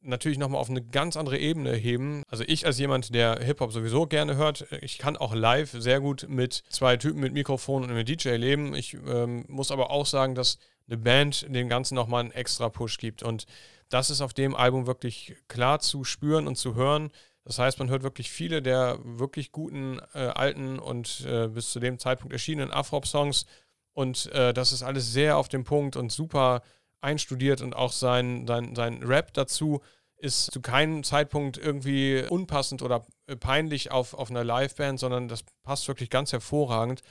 natürlich 0.02 0.38
nochmal 0.38 0.61
auf 0.61 0.71
eine 0.71 0.82
ganz 0.82 1.16
andere 1.16 1.38
Ebene 1.38 1.75
heben. 1.75 2.23
Also 2.28 2.44
ich 2.47 2.66
als 2.66 2.78
jemand, 2.78 3.14
der 3.14 3.38
Hip-Hop 3.40 3.73
sowieso 3.73 4.06
gerne 4.06 4.37
hört, 4.37 4.66
ich 4.80 4.99
kann 4.99 5.16
auch 5.16 5.35
live 5.35 5.71
sehr 5.71 6.00
gut 6.00 6.26
mit 6.28 6.62
zwei 6.68 6.97
Typen 6.97 7.21
mit 7.21 7.32
Mikrofon 7.32 7.85
und 7.85 7.90
einem 7.90 8.04
DJ 8.04 8.30
leben. 8.30 8.75
Ich 8.75 8.94
ähm, 8.94 9.44
muss 9.49 9.71
aber 9.71 9.90
auch 9.90 10.06
sagen, 10.06 10.35
dass 10.35 10.59
eine 10.88 10.99
Band 10.99 11.47
dem 11.49 11.68
Ganzen 11.68 11.94
nochmal 11.94 12.21
einen 12.21 12.32
extra 12.32 12.68
Push 12.68 12.99
gibt. 12.99 13.23
Und 13.23 13.47
das 13.88 14.11
ist 14.11 14.21
auf 14.21 14.35
dem 14.35 14.54
Album 14.54 14.87
wirklich 14.87 15.37
klar 15.49 15.80
zu 15.80 16.04
spüren 16.04 16.47
und 16.47 16.56
zu 16.56 16.75
hören. 16.75 17.11
Das 17.44 17.59
heißt, 17.59 17.79
man 17.79 17.88
hört 17.88 18.03
wirklich 18.03 18.31
viele 18.31 18.62
der 18.62 18.98
wirklich 19.03 19.53
guten 19.53 20.00
äh, 20.14 20.18
alten 20.18 20.79
und 20.79 21.26
äh, 21.26 21.48
bis 21.48 21.72
zu 21.72 21.81
dem 21.81 21.98
Zeitpunkt 21.98 22.33
erschienenen 22.33 22.72
Afrop-Songs. 22.72 23.46
Und 23.94 24.31
äh, 24.33 24.55
das 24.55 24.72
ist 24.72 24.83
alles 24.83 25.12
sehr 25.12 25.37
auf 25.37 25.48
dem 25.48 25.64
Punkt 25.64 25.96
und 25.96 26.12
super 26.12 26.62
einstudiert 27.00 27.61
und 27.61 27.74
auch 27.74 27.92
sein, 27.92 28.46
sein, 28.46 28.74
sein 28.74 29.03
Rap 29.03 29.35
dazu 29.35 29.83
ist 30.22 30.52
zu 30.52 30.61
keinem 30.61 31.02
Zeitpunkt 31.02 31.58
irgendwie 31.58 32.24
unpassend 32.28 32.80
oder 32.82 33.04
äh, 33.26 33.35
peinlich 33.35 33.90
auf, 33.90 34.14
auf 34.14 34.30
einer 34.30 34.44
Liveband, 34.44 35.00
sondern 35.00 35.26
das 35.26 35.44
passt 35.64 35.88
wirklich 35.88 36.11
ganz 36.11 36.32
hervorragend. 36.32 37.02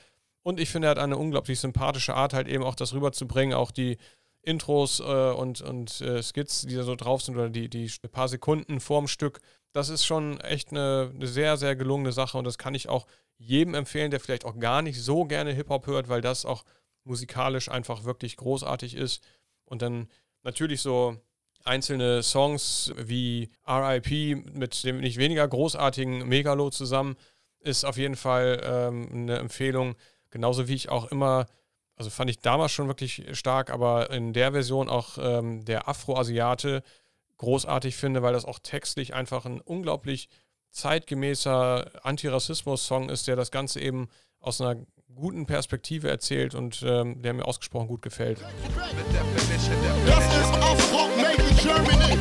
Und 0.43 0.59
ich 0.59 0.69
finde, 0.69 0.87
er 0.87 0.91
hat 0.91 0.97
eine 0.97 1.17
unglaublich 1.17 1.59
sympathische 1.59 2.15
Art, 2.15 2.33
halt 2.33 2.47
eben 2.47 2.63
auch 2.63 2.75
das 2.75 2.93
rüberzubringen, 2.93 3.53
auch 3.53 3.71
die 3.71 3.97
Intros 4.43 5.01
äh, 5.01 5.03
und, 5.03 5.61
und 5.61 5.99
äh, 6.01 6.23
Skits, 6.23 6.61
die 6.61 6.75
da 6.75 6.83
so 6.83 6.95
drauf 6.95 7.21
sind, 7.21 7.35
oder 7.35 7.49
die, 7.49 7.69
die 7.69 7.91
paar 8.11 8.29
Sekunden 8.29 8.79
vorm 8.79 9.07
Stück. 9.07 9.41
Das 9.73 9.89
ist 9.89 10.05
schon 10.05 10.39
echt 10.39 10.71
eine, 10.71 11.11
eine 11.13 11.27
sehr, 11.27 11.57
sehr 11.57 11.75
gelungene 11.75 12.13
Sache 12.13 12.37
und 12.37 12.45
das 12.45 12.57
kann 12.57 12.73
ich 12.73 12.87
auch 12.87 13.07
jedem 13.37 13.73
empfehlen, 13.73 14.09
der 14.09 14.21
vielleicht 14.21 14.45
auch 14.45 14.57
gar 14.57 14.81
nicht 14.81 15.01
so 15.01 15.25
gerne 15.25 15.51
Hip-Hop 15.51 15.85
hört, 15.85 16.07
weil 16.07 16.21
das 16.21 16.45
auch 16.45 16.63
musikalisch 17.03 17.69
einfach 17.69 18.05
wirklich 18.05 18.37
großartig 18.37 18.95
ist. 18.95 19.21
Und 19.65 19.81
dann 19.81 20.07
natürlich 20.43 20.81
so 20.81 21.17
einzelne 21.65 22.23
Songs 22.23 22.91
wie 22.97 23.49
RIP 23.67 24.45
mit 24.53 24.83
dem 24.83 24.99
nicht 24.99 25.17
weniger 25.17 25.47
großartigen 25.47 26.27
Megalo 26.27 26.69
zusammen 26.69 27.15
ist 27.63 27.85
auf 27.85 27.97
jeden 27.97 28.15
Fall 28.15 28.61
ähm, 28.63 29.07
eine 29.11 29.37
Empfehlung. 29.37 29.95
Genauso 30.29 30.67
wie 30.67 30.75
ich 30.75 30.89
auch 30.89 31.11
immer, 31.11 31.45
also 31.95 32.09
fand 32.09 32.29
ich 32.29 32.39
damals 32.39 32.71
schon 32.71 32.87
wirklich 32.87 33.23
stark, 33.33 33.69
aber 33.69 34.09
in 34.09 34.33
der 34.33 34.51
Version 34.51 34.89
auch 34.89 35.17
ähm, 35.19 35.63
der 35.65 35.87
Afro-Asiate 35.87 36.83
großartig 37.37 37.95
finde, 37.95 38.21
weil 38.21 38.33
das 38.33 38.45
auch 38.45 38.59
textlich 38.59 39.13
einfach 39.13 39.45
ein 39.45 39.61
unglaublich 39.61 40.29
zeitgemäßer 40.71 42.05
Antirassismus-Song 42.05 43.09
ist, 43.09 43.27
der 43.27 43.35
das 43.35 43.51
Ganze 43.51 43.79
eben 43.79 44.07
aus 44.39 44.61
einer 44.61 44.81
guten 45.13 45.45
Perspektive 45.45 46.09
erzählt 46.09 46.55
und 46.55 46.81
ähm, 46.83 47.21
der 47.21 47.33
mir 47.33 47.45
ausgesprochen 47.45 47.87
gut 47.87 48.01
gefällt. 48.01 48.39
Das 50.05 50.37
ist 50.37 50.53
Afro 50.53 51.10
Germany. 51.61 52.17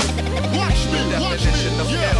Watch 0.53 0.85
me, 0.93 1.01
watch 1.19 1.45
me, 1.47 1.61
yeah. 1.89 2.13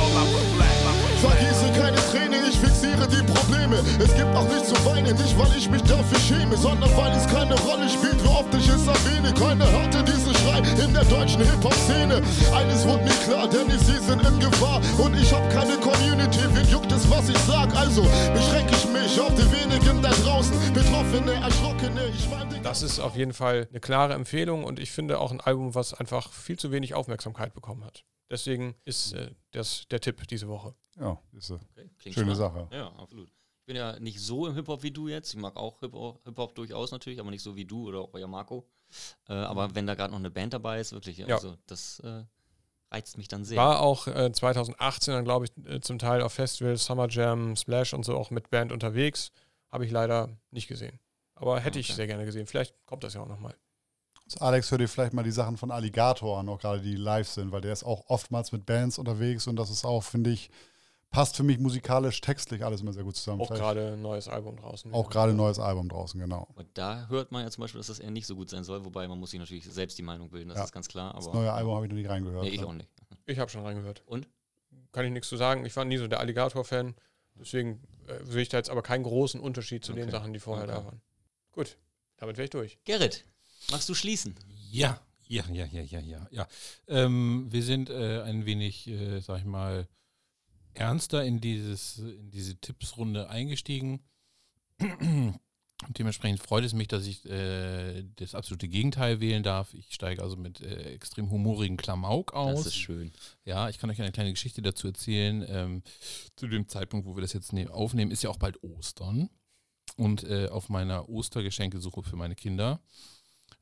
Vergieße 1.21 1.71
keine 1.79 1.99
Tränen, 2.11 2.49
ich 2.49 2.59
fixiere 2.59 3.07
die 3.07 3.30
Probleme. 3.51 3.77
Es 3.99 4.15
gibt 4.15 4.35
auch 4.35 4.49
nichts 4.49 4.69
zu 4.69 4.85
weinen, 4.87 5.17
nicht 5.17 5.39
weil 5.39 5.57
ich 5.57 5.69
mich 5.69 5.83
dafür 5.83 6.19
schäme, 6.21 6.57
sondern 6.57 6.91
weil 6.97 7.13
es 7.13 7.27
keine 7.27 7.59
Rolle 7.61 7.89
spielt, 7.89 8.23
wie 8.23 8.29
oft 8.29 8.55
ich 8.55 8.69
es 8.69 8.87
erwähne. 8.87 9.33
Keiner 9.35 9.69
hörte 9.71 10.05
diesen 10.05 10.35
Schrei 10.35 10.59
in 10.83 10.95
der 10.95 11.05
deutschen 11.05 11.43
Hip-Hop-Szene. 11.43 12.23
Eines 12.55 12.87
wurde 12.87 13.05
mir 13.05 13.19
klar, 13.27 13.49
denn 13.49 13.69
sie 13.79 13.99
sind 13.99 14.23
in 14.25 14.39
Gefahr 14.41 14.81
und 14.99 15.15
ich 15.15 15.33
hab 15.33 15.49
keine 15.51 15.77
Community. 15.79 16.41
Wen 16.55 16.69
juckt 16.69 16.93
es, 16.93 17.11
was 17.11 17.29
ich 17.29 17.39
sag? 17.39 17.75
Also 17.77 18.03
beschränke 18.33 18.73
ich 18.75 18.87
mich 18.89 19.21
auf 19.21 19.35
die 19.35 19.51
wenigen 19.53 20.03
da 20.03 20.11
draußen. 20.11 20.55
Betroffene, 20.73 21.33
Erschrockene, 21.33 22.07
ich 22.09 22.29
meine... 22.31 22.61
Das 22.63 22.83
ist 22.83 23.01
auf 23.01 23.17
jeden 23.17 23.33
Fall 23.33 23.67
eine 23.71 23.81
klare 23.81 24.15
Empfehlung 24.15 24.65
und 24.65 24.79
ich 24.79 24.93
finde 24.93 25.19
auch 25.19 25.33
ein 25.33 25.41
Album, 25.41 25.75
was 25.75 25.95
einfach 25.95 26.31
viel 26.33 26.59
zu 26.59 26.71
wenig 26.71 26.95
Aufmerksamkeit 26.95 27.53
bekommen 27.55 27.85
hat. 27.85 28.05
Deswegen 28.31 28.77
ist 28.85 29.13
äh, 29.15 29.33
das 29.51 29.89
der 29.91 30.01
Tipp 30.01 30.29
diese 30.29 30.47
Woche. 30.47 30.75
Ja, 31.01 31.19
ist, 31.37 31.51
äh, 31.51 31.55
Okay, 32.01 32.13
Schöne 32.13 32.35
spannend. 32.35 32.37
Sache. 32.37 32.69
Ja, 32.73 32.87
absolut. 32.97 33.29
Ich 33.71 33.73
bin 33.73 33.81
ja 33.81 34.01
nicht 34.01 34.19
so 34.21 34.49
im 34.49 34.55
Hip-Hop 34.57 34.83
wie 34.83 34.91
du 34.91 35.07
jetzt. 35.07 35.33
Ich 35.33 35.39
mag 35.39 35.57
auch 35.57 35.79
Hip-Hop 35.79 36.25
Hip 36.25 36.55
durchaus 36.57 36.91
natürlich, 36.91 37.21
aber 37.21 37.31
nicht 37.31 37.45
so 37.45 37.55
wie 37.55 37.65
du 37.65 37.87
oder 37.87 38.01
auch 38.01 38.09
euer 38.15 38.27
Marco. 38.27 38.67
Äh, 39.29 39.33
aber 39.35 39.77
wenn 39.77 39.87
da 39.87 39.95
gerade 39.95 40.11
noch 40.11 40.19
eine 40.19 40.33
Band 40.33 40.55
dabei 40.55 40.81
ist, 40.81 40.91
wirklich, 40.91 41.19
Ja. 41.19 41.37
also 41.37 41.55
das 41.69 42.01
äh, 42.01 42.25
reizt 42.91 43.17
mich 43.17 43.29
dann 43.29 43.45
sehr. 43.45 43.59
War 43.59 43.79
auch 43.79 44.09
äh, 44.09 44.33
2018 44.33 45.15
dann, 45.15 45.23
glaube 45.25 45.45
ich, 45.45 45.67
äh, 45.71 45.81
zum 45.81 46.01
Teil 46.01 46.21
auf 46.23 46.33
Festivals, 46.33 46.85
Summer 46.85 47.07
Jam, 47.09 47.55
Splash 47.55 47.95
und 47.95 48.05
so 48.05 48.17
auch 48.17 48.33
mit 48.33 48.51
Band 48.51 48.73
unterwegs. 48.73 49.31
Habe 49.71 49.85
ich 49.87 49.93
leider 49.93 50.31
nicht 50.51 50.67
gesehen. 50.67 50.99
Aber 51.37 51.61
hätte 51.61 51.79
ich 51.79 51.87
Okay. 51.91 51.95
sehr 51.95 52.07
gerne 52.09 52.25
gesehen. 52.25 52.49
Vielleicht 52.49 52.75
kommt 52.87 53.05
das 53.05 53.15
ja 53.15 53.21
auch 53.23 53.29
nochmal. 53.29 53.55
Alex, 54.41 54.69
hör 54.73 54.79
dir 54.79 54.89
vielleicht 54.89 55.13
mal 55.13 55.23
die 55.23 55.31
Sachen 55.31 55.57
von 55.57 55.71
Alligator 55.71 56.41
an, 56.41 56.49
auch 56.49 56.59
gerade 56.59 56.81
die 56.81 56.97
live 56.97 57.29
sind, 57.29 57.53
weil 57.53 57.61
der 57.61 57.73
ist 57.73 57.85
auch 57.85 58.03
oftmals 58.09 58.51
mit 58.51 58.67
Bands 58.67 58.99
unterwegs 58.99 59.47
und 59.47 59.55
das 59.55 59.71
ist 59.71 59.85
auch, 59.85 60.03
finde 60.03 60.31
ich, 60.31 60.51
passt 61.11 61.37
für 61.37 61.43
mich 61.43 61.59
musikalisch, 61.59 62.21
textlich 62.21 62.65
alles 62.65 62.81
immer 62.81 62.93
sehr 62.93 63.03
gut 63.05 63.17
zusammen. 63.17 63.41
Auch 63.41 63.51
gerade 63.51 63.93
ein 63.95 64.03
neues 64.03 64.29
Album 64.29 64.57
draußen. 64.57 64.93
auch 64.95 65.11
gerade 65.11 65.33
ein 65.33 65.37
neues 65.37 65.59
Album 65.59 65.89
draußen, 65.89 66.19
genau. 66.21 66.49
Und 66.55 66.69
da 66.75 67.07
hört 67.09 67.33
man 67.33 67.45
ja 67.45 67.51
zum 67.51 67.63
Beispiel, 67.63 67.79
dass 67.81 67.89
das 67.89 67.99
eher 67.99 68.11
nicht 68.11 68.27
so 68.27 68.37
gut 68.37 68.49
sein 68.51 68.65
soll, 68.65 68.85
wobei 68.85 69.07
man 69.09 69.19
muss 69.19 69.31
sich 69.33 69.41
natürlich 69.41 69.65
selbst 69.65 69.99
die 69.99 70.03
Meinung 70.03 70.31
bilden, 70.31 70.49
das 70.49 70.59
Ja. 70.59 70.65
ist 70.65 70.73
ganz 70.73 70.89
klar. 70.89 71.13
Das 71.15 71.27
Aber 71.27 71.37
neue 71.39 71.53
Album 71.53 71.75
habe 71.75 71.87
ich 71.87 71.91
noch 71.91 71.97
nicht 71.99 72.09
reingehört. 72.09 72.45
nee, 72.45 72.51
ich 72.51 72.65
auch 72.65 72.73
nicht. 72.73 72.89
Ich 73.27 73.39
habe 73.39 73.51
schon 73.51 73.65
reingehört. 73.65 74.03
Und? 74.07 74.29
Kann 74.93 75.05
ich 75.05 75.13
nichts 75.13 75.29
zu 75.29 75.37
sagen. 75.37 75.65
Ich 75.67 75.75
war 75.77 75.85
nie 75.85 75.97
so 75.99 76.09
der 76.09 76.21
Alligator-Fan. 76.21 76.95
Deswegen 77.37 77.81
äh, 78.09 78.25
sehe 78.25 78.43
ich 78.43 78.49
da 78.49 78.57
jetzt 78.57 78.71
aber 78.71 78.83
keinen 78.83 79.05
großen 79.05 79.41
Unterschied 79.41 79.85
zu 79.85 79.93
den 79.93 80.05
Okay. 80.05 80.13
Sachen, 80.13 80.33
die 80.33 80.41
vorher 80.41 80.65
Okay. 80.65 80.75
da 80.75 80.85
waren. 80.85 81.01
Gut, 81.53 81.77
damit 82.17 82.37
wäre 82.37 82.45
ich 82.45 82.51
durch. 82.51 82.79
Gerrit, 82.85 83.25
magst 83.71 83.89
du 83.89 83.95
schließen? 83.95 84.35
Ja, 84.71 85.01
ja, 85.29 85.45
ja, 85.53 85.65
ja, 85.67 85.81
ja, 85.83 86.01
ja, 86.01 86.27
ja. 86.31 86.47
Ähm, 86.89 87.47
wir 87.51 87.63
sind 87.63 87.89
äh, 87.89 88.23
ein 88.23 88.47
wenig, 88.47 88.87
äh, 88.89 89.21
sag 89.21 89.39
ich 89.39 89.45
mal, 89.45 89.87
ernster 90.75 91.25
in 91.25 91.41
dieses, 91.41 91.99
in 91.99 92.31
diese 92.31 92.57
Tippsrunde 92.57 93.29
eingestiegen. 93.29 94.01
Und 95.87 95.99
dementsprechend 95.99 96.41
freut 96.41 96.65
es 96.65 96.75
mich, 96.75 96.89
dass 96.89 97.07
ich 97.07 97.25
äh, 97.25 98.05
das 98.17 98.35
absolute 98.35 98.69
Gegenteil 98.69 99.21
wählen 99.21 99.43
darf. 99.43 99.73
Ich 99.73 99.95
steige 99.95 100.23
also 100.23 100.37
mit 100.37 100.61
äh, 100.61 100.93
extrem 100.93 101.31
humorigen 101.31 101.79
Klamauk 101.79 102.35
aus. 102.35 102.65
Das 102.65 102.67
ist 102.75 102.77
schön. 102.77 103.13
Ja, 103.45 103.71
ich 103.71 103.79
kann 103.79 103.89
euch 103.89 104.01
eine 104.01 104.13
kleine 104.13 104.31
Geschichte 104.31 104.61
dazu 104.61 104.89
erzählen. 104.89 105.45
Ähm, 105.49 105.83
zu 106.37 106.49
dem 106.49 106.69
Zeitpunkt, 106.69 107.07
wo 107.07 107.17
wir 107.17 107.23
das 107.23 107.33
jetzt 107.33 107.53
ne 107.55 107.71
aufnehmen, 107.71 108.11
ist 108.11 108.23
ja 108.23 108.29
auch 108.29 108.37
bald 108.37 108.63
Ostern. 108.63 109.31
Und 109.97 110.25
äh, 110.25 110.49
auf 110.49 110.69
meiner 110.69 111.09
Ostergeschenkesuche 111.09 112.03
für 112.03 112.17
meine 112.17 112.35
Kinder, 112.35 112.81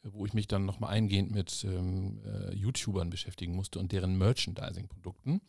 wo 0.02 0.26
ich 0.26 0.34
mich 0.34 0.48
dann 0.48 0.66
nochmal 0.66 0.90
eingehend 0.90 1.30
mit 1.30 1.64
ähm, 1.64 2.20
äh, 2.24 2.54
YouTubern 2.54 3.10
beschäftigen 3.10 3.54
musste 3.54 3.78
und 3.78 3.92
deren 3.92 4.18
Merchandising-Produkten, 4.18 5.40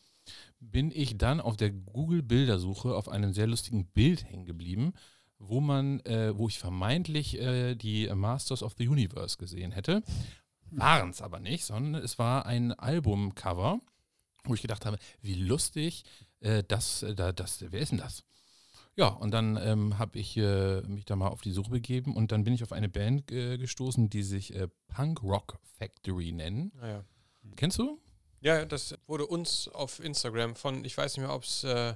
bin 0.60 0.92
ich 0.92 1.18
dann 1.18 1.40
auf 1.40 1.58
der 1.58 1.72
Google-Bildersuche 1.72 2.96
auf 2.96 3.10
einem 3.10 3.34
sehr 3.34 3.48
lustigen 3.48 3.86
Bild 3.88 4.24
hängen 4.26 4.46
geblieben, 4.46 4.94
wo 5.38 5.62
man, 5.62 6.00
äh, 6.02 6.38
wo 6.38 6.48
ich 6.48 6.60
vermeintlich 6.60 7.40
äh, 7.40 7.76
die 7.76 8.08
Masters 8.14 8.64
of 8.64 8.76
the 8.78 8.88
Universe 8.88 9.38
gesehen 9.38 9.72
hätte. 9.72 10.04
Waren 10.72 11.10
es 11.10 11.22
aber 11.22 11.40
nicht, 11.40 11.66
sondern 11.66 12.04
es 12.04 12.20
war 12.20 12.46
ein 12.46 12.74
Albumcover, 12.74 13.80
wo 14.44 14.54
ich 14.54 14.62
gedacht 14.62 14.86
habe, 14.86 15.00
wie 15.22 15.36
lustig, 15.36 16.04
äh, 16.42 16.64
das, 16.68 17.04
äh, 17.04 17.16
da, 17.16 17.32
das, 17.32 17.64
wer 17.70 17.80
ist 17.80 17.92
denn 17.92 18.00
das? 18.00 18.24
Ja, 18.96 19.08
und 19.08 19.32
dann 19.32 19.58
ähm, 19.62 19.98
habe 19.98 20.20
ich 20.20 20.36
äh, 20.36 20.82
mich 20.82 21.06
da 21.06 21.16
mal 21.16 21.30
auf 21.30 21.42
die 21.42 21.52
Suche 21.52 21.70
begeben 21.72 22.16
und 22.16 22.32
dann 22.34 22.44
bin 22.44 22.54
ich 22.54 22.64
auf 22.64 22.74
eine 22.74 22.90
Band 22.90 23.32
äh, 23.32 23.58
gestoßen, 23.58 24.10
die 24.10 24.24
sich 24.24 24.54
äh, 24.54 24.68
Punk 24.88 25.24
Rock 25.24 25.58
Factory 25.78 26.34
nennen. 26.34 26.74
Naja. 26.76 27.06
Kennst 27.56 27.80
du? 27.80 28.00
Ja, 28.42 28.66
das 28.66 28.96
wurde 29.08 29.26
uns 29.28 29.68
auf 29.70 30.00
Instagram 30.00 30.56
von, 30.56 30.86
ich 30.86 30.98
weiß 30.98 31.18
nicht 31.18 31.26
mehr, 31.26 31.36
ob 31.36 31.44
es 31.44 31.64
äh, 31.64 31.96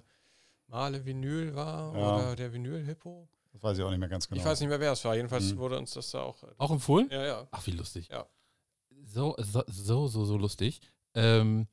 Male 0.67 1.05
Vinyl 1.05 1.55
war 1.55 1.95
Ja. 1.97 2.15
oder 2.17 2.35
der 2.35 2.51
Vinyl-Hippo. 2.53 3.27
Das 3.51 3.61
weiß 3.63 3.77
ich 3.77 3.83
auch 3.83 3.89
nicht 3.91 3.99
mehr 3.99 4.09
ganz 4.09 4.27
genau. 4.27 4.39
Ich 4.41 4.45
weiß 4.45 4.59
nicht 4.59 4.69
mehr, 4.69 4.79
wer 4.79 4.91
es 4.93 5.05
war. 5.05 5.15
Jedenfalls 5.15 5.53
Mhm. 5.53 5.57
wurde 5.57 5.77
uns 5.77 5.93
das 5.93 6.09
da 6.11 6.21
auch. 6.23 6.43
Auch 6.57 6.71
empfohlen? 6.71 7.07
Ja, 7.11 7.23
ja. 7.25 7.47
Ach, 7.51 7.65
wie 7.67 7.71
lustig. 7.71 8.07
Ja. 8.09 8.25
So, 9.05 9.35
so, 9.37 9.63
so, 9.67 10.07
so, 10.07 10.25
so 10.25 10.37
lustig. 10.37 10.79
Ähm, 11.13 11.67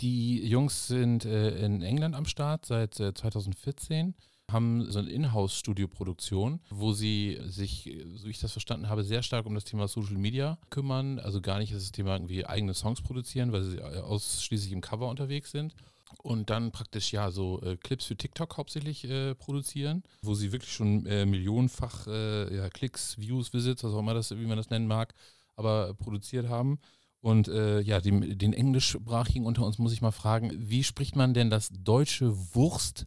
die 0.00 0.46
Jungs 0.46 0.86
sind 0.86 1.24
äh, 1.24 1.56
in 1.64 1.82
England 1.82 2.14
am 2.14 2.26
Start 2.26 2.66
seit 2.66 3.00
äh, 3.00 3.14
2014, 3.14 4.14
haben 4.50 4.90
so 4.90 4.98
eine 4.98 5.10
Inhouse-Studio-Produktion, 5.10 6.60
wo 6.70 6.92
sie 6.92 7.38
sich, 7.46 7.98
so 8.14 8.26
wie 8.26 8.30
ich 8.30 8.40
das 8.40 8.52
verstanden 8.52 8.88
habe, 8.88 9.04
sehr 9.04 9.22
stark 9.22 9.46
um 9.46 9.54
das 9.54 9.64
Thema 9.64 9.88
Social 9.88 10.16
Media 10.16 10.58
kümmern. 10.70 11.18
Also 11.18 11.40
gar 11.40 11.58
nicht 11.58 11.74
das 11.74 11.92
Thema 11.92 12.14
irgendwie 12.14 12.46
eigene 12.46 12.74
Songs 12.74 13.02
produzieren, 13.02 13.52
weil 13.52 13.62
sie 13.64 13.80
ausschließlich 13.82 14.72
im 14.72 14.80
Cover 14.80 15.08
unterwegs 15.08 15.50
sind. 15.50 15.74
Und 16.22 16.50
dann 16.50 16.72
praktisch 16.72 17.12
ja 17.12 17.30
so 17.30 17.60
äh, 17.62 17.76
Clips 17.76 18.06
für 18.06 18.16
TikTok 18.16 18.56
hauptsächlich 18.56 19.04
äh, 19.04 19.34
produzieren, 19.34 20.02
wo 20.22 20.34
sie 20.34 20.52
wirklich 20.52 20.72
schon 20.72 21.06
äh, 21.06 21.26
millionenfach 21.26 22.06
äh, 22.06 22.56
ja, 22.56 22.68
Klicks, 22.70 23.18
Views, 23.18 23.52
Visits, 23.52 23.84
was 23.84 23.92
auch 23.92 24.00
immer 24.00 24.14
das, 24.14 24.30
wie 24.30 24.46
man 24.46 24.56
das 24.56 24.70
nennen 24.70 24.86
mag, 24.86 25.14
aber 25.54 25.94
produziert 25.94 26.48
haben. 26.48 26.78
Und 27.20 27.48
äh, 27.48 27.80
ja, 27.80 28.00
dem, 28.00 28.38
den 28.38 28.52
Englischsprachigen 28.52 29.44
unter 29.44 29.64
uns 29.64 29.78
muss 29.78 29.92
ich 29.92 30.00
mal 30.00 30.12
fragen, 30.12 30.50
wie 30.54 30.84
spricht 30.84 31.16
man 31.16 31.34
denn 31.34 31.50
das 31.50 31.70
deutsche 31.72 32.34
Wurst 32.54 33.06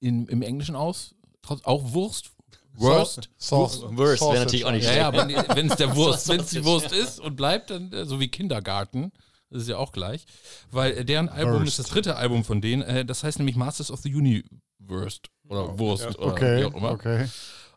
in, 0.00 0.26
im 0.28 0.42
Englischen 0.42 0.76
aus? 0.76 1.14
Trotz, 1.42 1.64
auch 1.64 1.92
Wurst? 1.92 2.32
Wurst? 2.74 3.28
Sauce, 3.38 3.82
Worst 3.82 4.22
wäre 4.22 4.38
natürlich 4.38 4.64
auch 4.64 4.70
nicht 4.70 4.84
Ja, 4.86 4.94
ja, 4.96 5.08
aber 5.08 5.28
wenn 5.28 5.68
es 5.70 5.76
der 5.76 5.96
Wurst, 5.96 6.28
wenn 6.28 6.40
es 6.40 6.50
die. 6.50 6.64
Wurst 6.64 6.92
ist 6.92 7.18
und 7.20 7.34
bleibt, 7.36 7.70
dann 7.70 7.92
äh, 7.92 8.04
so 8.04 8.20
wie 8.20 8.28
Kindergarten. 8.28 9.10
Das 9.50 9.62
ist 9.62 9.68
ja 9.68 9.78
auch 9.78 9.92
gleich. 9.92 10.26
Weil 10.70 10.92
äh, 10.92 11.04
deren 11.04 11.28
Album 11.28 11.54
Wurst. 11.60 11.68
ist 11.68 11.78
das 11.78 11.86
dritte 11.86 12.16
Album 12.16 12.44
von 12.44 12.60
denen. 12.60 12.82
Äh, 12.82 13.04
das 13.04 13.24
heißt 13.24 13.38
nämlich 13.38 13.56
Masters 13.56 13.90
of 13.90 14.00
the 14.00 14.14
Universe. 14.14 15.20
Oder 15.48 15.78
Wurst. 15.78 16.04
ja. 16.04 16.10
Oder 16.10 16.32
Okay, 16.32 16.60
wie 16.60 16.64
auch 16.66 16.74
immer. 16.74 16.90
okay. 16.92 17.26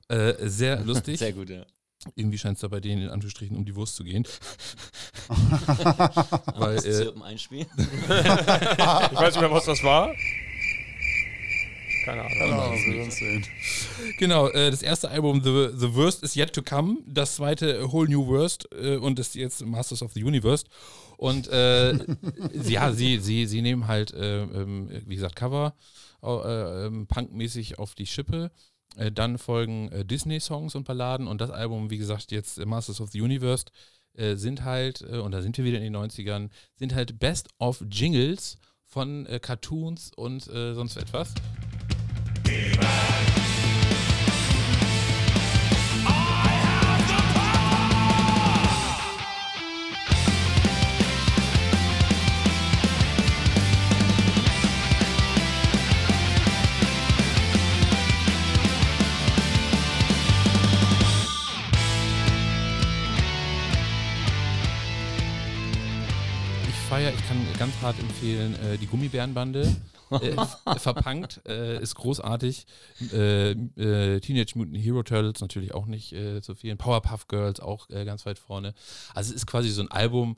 Äh, 0.10 0.34
sehr 0.42 0.82
lustig. 0.82 1.18
Sehr 1.20 1.32
gut, 1.34 1.50
ja. 1.50 1.66
Irgendwie 2.16 2.38
scheint 2.38 2.56
es 2.56 2.62
da 2.62 2.68
bei 2.68 2.80
denen 2.80 3.04
in 3.04 3.10
Anführungsstrichen 3.10 3.56
um 3.56 3.64
die 3.64 3.76
Wurst 3.76 3.96
zu 3.96 4.04
gehen. 4.04 4.28
Weil, 6.56 6.78
äh, 6.78 6.82
Zirpen 6.82 7.22
einspielen. 7.24 7.68
Ich 7.78 8.10
weiß 8.10 9.34
nicht 9.36 9.42
mehr, 9.42 9.52
was 9.52 9.66
das 9.66 9.84
war. 9.84 10.12
Keine 12.06 12.22
Ahnung. 12.22 12.38
Genau, 12.40 12.72
wir 12.72 12.94
werden 12.98 13.12
sehen. 13.12 13.46
Genau, 14.18 14.48
äh, 14.50 14.72
das 14.72 14.82
erste 14.82 15.10
Album 15.10 15.42
The, 15.44 15.70
the 15.76 15.94
Worst 15.94 16.24
is 16.24 16.36
Yet 16.36 16.54
to 16.54 16.62
Come, 16.64 16.98
das 17.06 17.36
zweite 17.36 17.92
Whole 17.92 18.10
New 18.10 18.26
Worst 18.28 18.68
äh, 18.74 18.96
und 18.98 19.20
das 19.20 19.34
jetzt 19.34 19.66
Masters 19.66 20.02
of 20.02 20.14
the 20.14 20.24
Universe. 20.24 20.66
Und 21.18 21.48
äh, 21.50 21.94
sie- 22.54 22.74
ja, 22.74 22.92
sie, 22.92 23.20
sie, 23.20 23.46
sie 23.46 23.62
nehmen 23.62 23.88
halt, 23.88 24.14
äh, 24.14 24.42
ähm, 24.44 24.90
wie 25.06 25.16
gesagt, 25.16 25.36
Cover 25.36 25.76
äh, 26.24 26.86
ähm, 26.88 27.08
punkmäßig 27.08 27.78
auf 27.80 27.94
die 27.96 28.06
Schippe. 28.08 28.52
Äh, 28.98 29.12
dann 29.12 29.38
folgen 29.38 29.90
äh, 29.92 30.04
Disney-Songs 30.04 30.76
und 30.76 30.84
Balladen 30.86 31.28
und 31.28 31.40
das 31.42 31.50
Album, 31.52 31.90
wie 31.90 31.98
gesagt, 31.98 32.32
jetzt 32.32 32.58
äh, 32.58 32.66
Masters 32.66 33.00
of 33.02 33.12
the 33.12 33.22
Universe, 33.22 33.66
sind 34.14 34.66
halt, 34.66 35.04
und 35.04 35.32
da 35.32 35.42
sind 35.42 35.58
wir 35.58 35.64
wieder 35.64 35.78
in 35.78 35.84
den 35.86 35.96
90ern, 35.96 36.50
sind 36.76 36.94
halt 36.94 37.18
Best 37.18 37.48
of 37.60 37.82
Jingles 37.90 38.58
von 38.86 39.26
äh, 39.28 39.40
Cartoons 39.40 40.12
und 40.18 40.46
äh, 40.50 40.74
sonst 40.74 40.98
etwas. 40.98 41.34
Ich 42.54 43.31
ganz 67.62 67.80
hart 67.84 68.00
empfehlen, 68.00 68.56
äh, 68.56 68.80
die 68.80 68.88
Gummibärenbande. 68.88 69.76
äh, 70.10 70.80
verpunkt, 70.80 71.42
äh, 71.48 71.80
ist 71.80 71.94
großartig. 71.94 72.66
Äh, 73.14 73.52
äh, 73.52 74.20
Teenage 74.20 74.54
Mutant 74.56 74.78
Hero 74.78 75.04
Turtles 75.04 75.42
natürlich 75.42 75.72
auch 75.76 75.86
nicht 75.86 76.12
äh, 76.12 76.42
zu 76.42 76.56
vielen. 76.56 76.80
Powerpuff 76.80 77.28
Girls 77.28 77.60
auch 77.60 77.88
äh, 77.92 78.04
ganz 78.04 78.26
weit 78.26 78.40
vorne. 78.40 78.74
Also 79.14 79.30
es 79.30 79.36
ist 79.36 79.46
quasi 79.46 79.70
so 79.70 79.84
ein 79.84 79.92
Album, 79.92 80.38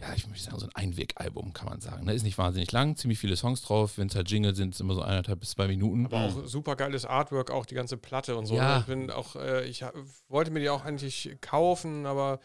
ja, 0.00 0.14
ich 0.14 0.28
möchte 0.28 0.44
sagen, 0.44 0.60
so 0.60 0.66
ein 0.66 0.74
Einwegalbum, 0.76 1.52
kann 1.54 1.70
man 1.70 1.80
sagen. 1.80 2.06
Ne? 2.06 2.14
Ist 2.14 2.22
nicht 2.22 2.38
wahnsinnig 2.38 2.70
lang, 2.70 2.94
ziemlich 2.94 3.18
viele 3.18 3.34
Songs 3.34 3.60
drauf. 3.62 3.98
Wenn 3.98 4.06
es 4.06 4.14
halt 4.14 4.30
Jingle 4.30 4.54
sind, 4.54 4.66
sind 4.66 4.74
es 4.74 4.80
immer 4.80 4.94
so 4.94 5.02
eineinhalb 5.02 5.40
bis 5.40 5.50
zwei 5.50 5.66
Minuten. 5.66 6.06
Aber 6.06 6.26
auch 6.26 6.46
super 6.46 6.76
geiles 6.76 7.04
Artwork, 7.04 7.50
auch 7.50 7.66
die 7.66 7.74
ganze 7.74 7.96
Platte 7.96 8.36
und 8.36 8.46
so. 8.46 8.54
Ja. 8.54 8.78
Ich 8.78 8.86
bin 8.86 9.10
auch, 9.10 9.34
äh, 9.34 9.66
ich 9.66 9.84
wollte 10.28 10.52
mir 10.52 10.60
die 10.60 10.70
auch 10.70 10.84
eigentlich 10.84 11.36
kaufen, 11.40 12.06
aber 12.06 12.38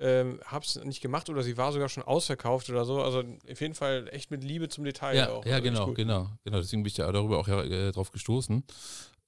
ähm, 0.00 0.40
hab's 0.44 0.76
nicht 0.84 1.00
gemacht 1.00 1.28
oder 1.28 1.42
sie 1.42 1.56
war 1.56 1.72
sogar 1.72 1.88
schon 1.88 2.02
ausverkauft 2.02 2.70
oder 2.70 2.84
so. 2.84 3.02
Also 3.02 3.24
auf 3.50 3.60
jeden 3.60 3.74
Fall 3.74 4.08
echt 4.12 4.30
mit 4.30 4.44
Liebe 4.44 4.68
zum 4.68 4.84
Detail 4.84 5.16
Ja, 5.16 5.30
auch. 5.30 5.44
ja 5.44 5.56
Also 5.56 5.62
genau, 5.64 5.92
genau, 5.94 6.30
genau. 6.44 6.58
Deswegen 6.58 6.82
bin 6.82 6.90
ich 6.90 6.96
ja 6.96 7.10
darüber 7.10 7.38
auch 7.38 7.48
ja, 7.48 7.62
äh, 7.62 7.92
drauf 7.92 8.10
gestoßen. 8.12 8.62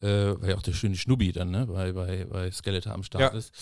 Äh, 0.03 0.07
weil 0.41 0.51
ja 0.51 0.57
auch 0.57 0.63
der 0.63 0.73
schöne 0.73 0.97
Schnubbi 0.97 1.31
dann, 1.33 1.51
ne, 1.51 1.67
bei, 1.67 1.93
bei, 1.93 2.25
bei 2.25 2.51
Skeletor 2.51 2.93
am 2.95 3.03
Start 3.03 3.33
Ja. 3.33 3.39
ist. 3.39 3.53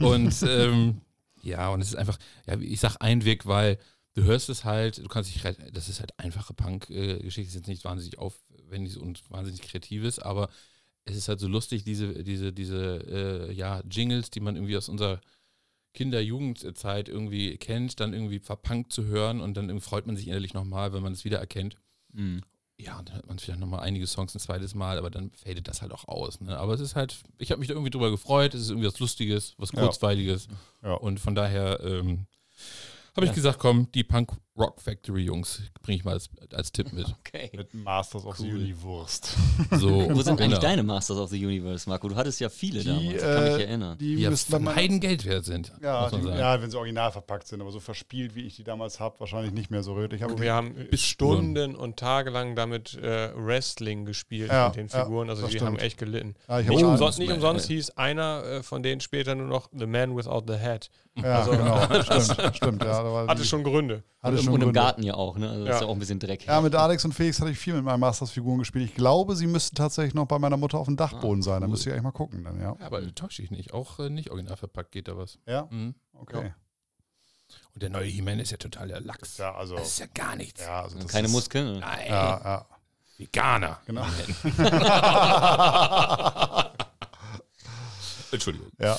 Und 0.00 0.32
ähm, 0.46 1.00
ja, 1.42 1.70
und 1.70 1.80
es 1.80 1.88
ist 1.88 1.96
einfach, 1.96 2.18
ja, 2.46 2.56
ich 2.60 2.78
sag 2.78 2.96
Einweg, 3.00 3.46
weil 3.46 3.78
du 4.14 4.22
hörst 4.22 4.48
es 4.48 4.64
halt, 4.64 4.98
du 4.98 5.08
kannst 5.08 5.34
dich, 5.34 5.42
das 5.72 5.88
ist 5.88 5.98
halt 5.98 6.16
einfache 6.20 6.54
Punk-Geschichte, 6.54 7.48
ist 7.48 7.54
jetzt 7.56 7.66
nicht 7.66 7.84
wahnsinnig 7.84 8.18
aufwendig 8.18 8.96
und 8.96 9.28
wahnsinnig 9.28 9.60
kreatives, 9.62 10.20
aber 10.20 10.50
es 11.04 11.16
ist 11.16 11.26
halt 11.28 11.40
so 11.40 11.48
lustig, 11.48 11.82
diese, 11.82 12.22
diese, 12.22 12.52
diese, 12.52 13.48
äh, 13.48 13.52
ja, 13.52 13.82
Jingles, 13.90 14.30
die 14.30 14.38
man 14.38 14.54
irgendwie 14.54 14.76
aus 14.76 14.88
unserer 14.88 15.20
Kinder-Jugendzeit 15.94 17.08
irgendwie 17.08 17.56
kennt, 17.58 18.00
dann 18.00 18.12
irgendwie 18.12 18.38
verpunkt 18.38 18.92
zu 18.92 19.04
hören 19.04 19.40
und 19.40 19.56
dann 19.56 19.68
irgendwie 19.68 19.84
freut 19.84 20.06
man 20.06 20.16
sich 20.16 20.28
innerlich 20.28 20.54
nochmal, 20.54 20.92
wenn 20.92 21.02
man 21.02 21.12
es 21.12 21.24
wieder 21.24 21.38
erkennt. 21.38 21.76
Mhm. 22.12 22.42
Ja, 22.78 23.00
dann 23.02 23.14
hört 23.14 23.26
man 23.28 23.38
vielleicht 23.38 23.60
nochmal 23.60 23.80
einige 23.80 24.06
Songs 24.06 24.34
ein 24.34 24.40
zweites 24.40 24.74
Mal, 24.74 24.98
aber 24.98 25.10
dann 25.10 25.30
fadet 25.32 25.68
das 25.68 25.82
halt 25.82 25.92
auch 25.92 26.08
aus. 26.08 26.40
Ne? 26.40 26.56
Aber 26.58 26.74
es 26.74 26.80
ist 26.80 26.96
halt, 26.96 27.16
ich 27.38 27.50
habe 27.50 27.60
mich 27.60 27.68
da 27.68 27.74
irgendwie 27.74 27.90
drüber 27.90 28.10
gefreut, 28.10 28.54
es 28.54 28.62
ist 28.62 28.70
irgendwie 28.70 28.88
was 28.88 28.98
Lustiges, 28.98 29.54
was 29.58 29.72
Ja. 29.72 29.82
Kurzweiliges. 29.82 30.48
Ja. 30.82 30.94
Und 30.94 31.20
von 31.20 31.34
daher 31.34 31.80
ähm, 31.84 32.26
habe 33.14 33.26
ich 33.26 33.32
gesagt, 33.32 33.58
komm, 33.58 33.92
die 33.92 34.02
Punk 34.04 34.32
Rock 34.62 34.80
Factory 34.80 35.22
Jungs 35.22 35.60
bringe 35.82 35.96
ich 35.98 36.04
mal 36.04 36.12
als, 36.12 36.30
als 36.54 36.70
Tipp 36.72 36.92
mit. 36.92 37.06
Okay. 37.34 37.50
Mit 37.56 37.72
Masters 37.72 38.26
of 38.26 38.36
the 38.36 38.46
Cool. 38.50 38.56
Universe. 38.60 39.20
So, 39.78 39.88
Wo 40.10 40.20
sind 40.22 40.38
eigentlich 40.40 40.50
genau. 40.50 40.60
deine 40.60 40.82
Masters 40.82 41.16
of 41.16 41.30
the 41.30 41.44
Universe, 41.46 41.88
Marco? 41.88 42.08
Du 42.08 42.14
hattest 42.16 42.40
ja 42.40 42.48
viele 42.50 42.80
Die, 42.80 42.86
damals, 42.86 43.06
ich 43.14 43.20
kann 43.20 43.42
mich 43.44 43.52
äh, 43.52 43.62
erinnern. 43.64 43.98
Die 43.98 44.16
Die 44.16 44.22
ja 44.22 44.30
Heidengeld 44.76 45.24
wert 45.24 45.44
sind, 45.46 45.72
ja, 45.82 46.02
muss 46.02 46.12
man 46.12 46.20
die, 46.20 46.26
sagen. 46.28 46.38
ja, 46.38 46.62
wenn 46.62 46.70
sie 46.70 46.76
original 46.76 47.10
verpackt 47.10 47.48
sind, 47.48 47.60
aber 47.62 47.70
so 47.72 47.80
verspielt, 47.80 48.34
wie 48.34 48.42
ich 48.46 48.56
die 48.56 48.64
damals 48.64 49.00
habe, 49.00 49.18
wahrscheinlich 49.20 49.52
nicht 49.52 49.70
mehr 49.70 49.82
so 49.82 49.94
röt. 49.94 50.12
Ich 50.12 50.22
habe 50.22 50.38
Wir 50.38 50.52
haben 50.52 50.74
Bis 50.90 51.00
Stunden 51.02 51.74
und 51.74 51.96
tagelang 51.98 52.54
damit 52.54 52.94
äh, 52.94 53.30
Wrestling 53.34 54.04
gespielt 54.04 54.50
Ja, 54.50 54.68
mit 54.68 54.76
den 54.76 54.88
ja, 54.88 55.04
Figuren. 55.04 55.30
also 55.30 55.46
die 55.46 55.60
haben 55.60 55.78
echt 55.78 55.96
gelitten. 55.98 56.34
ja, 56.48 56.60
ich 56.60 56.68
Nicht, 56.68 56.82
umsonst, 56.84 57.18
nicht 57.18 57.32
umsonst 57.32 57.66
hieß 57.68 57.90
einer 57.90 58.44
äh, 58.44 58.62
von 58.62 58.82
denen 58.82 59.00
später 59.00 59.34
nur 59.34 59.46
noch 59.46 59.68
The 59.76 59.86
Man 59.86 60.14
Without 60.16 60.44
the 60.46 60.58
Head. 60.58 60.90
Ja, 61.16 61.40
Also- 61.40 61.50
genau. 61.52 61.80
stimmt, 62.20 62.56
stimmt. 62.56 62.82
Ja, 62.84 63.02
da 63.02 63.12
war 63.12 63.26
Hatte 63.28 63.44
schon 63.44 63.62
Gründe. 63.64 64.02
hatte 64.22 64.36
Und 64.38 64.42
schon 64.44 64.51
Und 64.54 64.62
im. 64.62 64.72
Garten 64.72 65.02
ja 65.02 65.14
auch, 65.14 65.36
ne? 65.38 65.48
Also 65.48 65.60
das 65.64 65.68
Ja. 65.68 65.74
ist 65.76 65.80
ja 65.82 65.86
auch 65.88 65.92
ein 65.92 65.98
bisschen 65.98 66.18
Dreck. 66.18 66.46
Ja, 66.46 66.60
mit 66.60 66.74
Alex 66.74 67.04
und 67.04 67.12
Felix 67.12 67.40
hatte 67.40 67.50
ich 67.50 67.58
viel 67.58 67.74
mit 67.74 67.84
meinen 67.84 68.00
Masters-Figuren 68.00 68.58
gespielt. 68.58 68.88
Ich 68.88 68.94
glaube, 68.94 69.36
sie 69.36 69.46
müssten 69.46 69.76
tatsächlich 69.76 70.14
noch 70.14 70.26
bei 70.26 70.38
meiner 70.38 70.56
Mutter 70.56 70.78
auf 70.78 70.86
dem 70.86 70.96
Dachboden 70.96 71.40
Ah, 71.40 71.44
sein. 71.44 71.60
Da 71.60 71.68
müsste 71.68 71.90
ich 71.90 71.94
eigentlich 71.94 72.04
mal 72.04 72.12
gucken 72.12 72.44
dann, 72.44 72.58
ja. 72.60 72.76
Ja, 72.78 72.86
aber 72.86 73.14
täusche 73.14 73.42
ich 73.42 73.50
nicht. 73.50 73.72
Auch 73.74 73.98
äh, 73.98 74.08
nicht 74.10 74.30
original 74.30 74.56
verpackt 74.56 74.92
geht 74.92 75.08
da 75.08 75.16
was. 75.16 75.38
Ja, 75.46 75.66
Mhm. 75.70 75.94
okay. 76.14 76.52
Und 77.74 77.82
der 77.82 77.90
neue 77.90 78.06
He-Man 78.06 78.38
ist 78.40 78.50
ja 78.50 78.56
totaler 78.58 79.00
Lachs. 79.00 79.38
Ja, 79.38 79.54
also. 79.54 79.76
Das 79.76 79.88
ist 79.88 79.98
ja 80.00 80.06
gar 80.14 80.36
nichts. 80.36 80.60
Ja, 80.62 80.82
also 80.82 80.98
Keine 81.06 81.26
ist, 81.26 81.32
Muskeln. 81.32 81.74
ne? 81.74 81.80
Nein. 81.80 82.06
Ja, 82.08 82.40
ja. 82.44 82.66
Veganer. 83.18 83.78
Genau. 83.86 84.04
Entschuldigung. 88.32 88.68
Ja. 88.78 88.98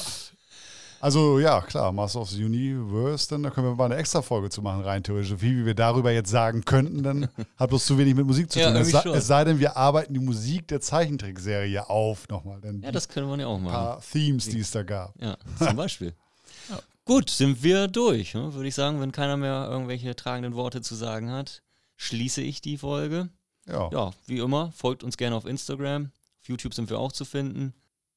Also 1.03 1.37
ja, 1.37 1.59
klar, 1.59 1.91
Master 1.91 2.21
of 2.21 2.29
the 2.29 2.41
Universe, 2.45 3.27
dann 3.27 3.43
da 3.43 3.49
können 3.49 3.67
wir 3.67 3.75
mal 3.75 3.85
eine 3.85 3.97
extra 3.97 4.21
Folge 4.21 4.49
zu 4.49 4.61
machen, 4.61 4.83
rein 4.83 5.03
theoretisch. 5.03 5.33
Wie, 5.41 5.57
wie 5.57 5.65
wir 5.65 5.75
darüber 5.75 6.13
jetzt 6.13 6.29
sagen 6.29 6.63
könnten, 6.63 7.03
dann 7.03 7.27
hat 7.57 7.69
bloß 7.69 7.85
zu 7.85 7.97
wenig 7.97 8.15
mit 8.15 8.25
Musik 8.25 8.49
zu 8.49 8.59
Ja, 8.59 8.67
tun. 8.71 8.77
Es 8.77 8.91
sei, 8.91 9.09
es 9.09 9.27
sei 9.27 9.43
denn, 9.43 9.59
wir 9.59 9.75
arbeiten 9.75 10.13
die 10.13 10.21
Musik 10.21 10.65
der 10.69 10.79
Zeichentrickserie 10.79 11.89
auf 11.89 12.29
nochmal. 12.29 12.61
Denn 12.61 12.81
Ja, 12.81 12.93
das 12.93 13.09
können 13.09 13.27
wir 13.27 13.37
ja 13.37 13.47
auch 13.47 13.59
machen. 13.59 13.73
paar 13.73 14.01
Themes, 14.01 14.47
die 14.47 14.59
es 14.59 14.71
da 14.71 14.83
gab. 14.83 15.13
Ja, 15.21 15.35
zum 15.57 15.75
Beispiel. 15.75 16.13
Gut, 17.05 17.29
sind 17.29 17.61
wir 17.61 17.89
durch, 17.89 18.33
ne? 18.33 18.53
würde 18.53 18.69
ich 18.69 18.75
sagen. 18.75 19.01
Wenn 19.01 19.11
keiner 19.11 19.35
mehr 19.35 19.67
irgendwelche 19.69 20.15
tragenden 20.15 20.55
Worte 20.55 20.81
zu 20.81 20.95
sagen 20.95 21.29
hat, 21.31 21.63
schließe 21.97 22.41
ich 22.41 22.61
die 22.61 22.77
Folge. 22.77 23.27
Ja. 23.67 23.89
Ja, 23.91 24.11
wie 24.25 24.39
immer, 24.39 24.71
folgt 24.71 25.03
uns 25.03 25.17
gerne 25.17 25.35
auf 25.35 25.45
Instagram. 25.45 26.11
Auf 26.39 26.47
YouTube 26.47 26.73
sind 26.73 26.89
wir 26.89 26.97
auch 26.99 27.11
zu 27.11 27.25
finden. 27.25 27.73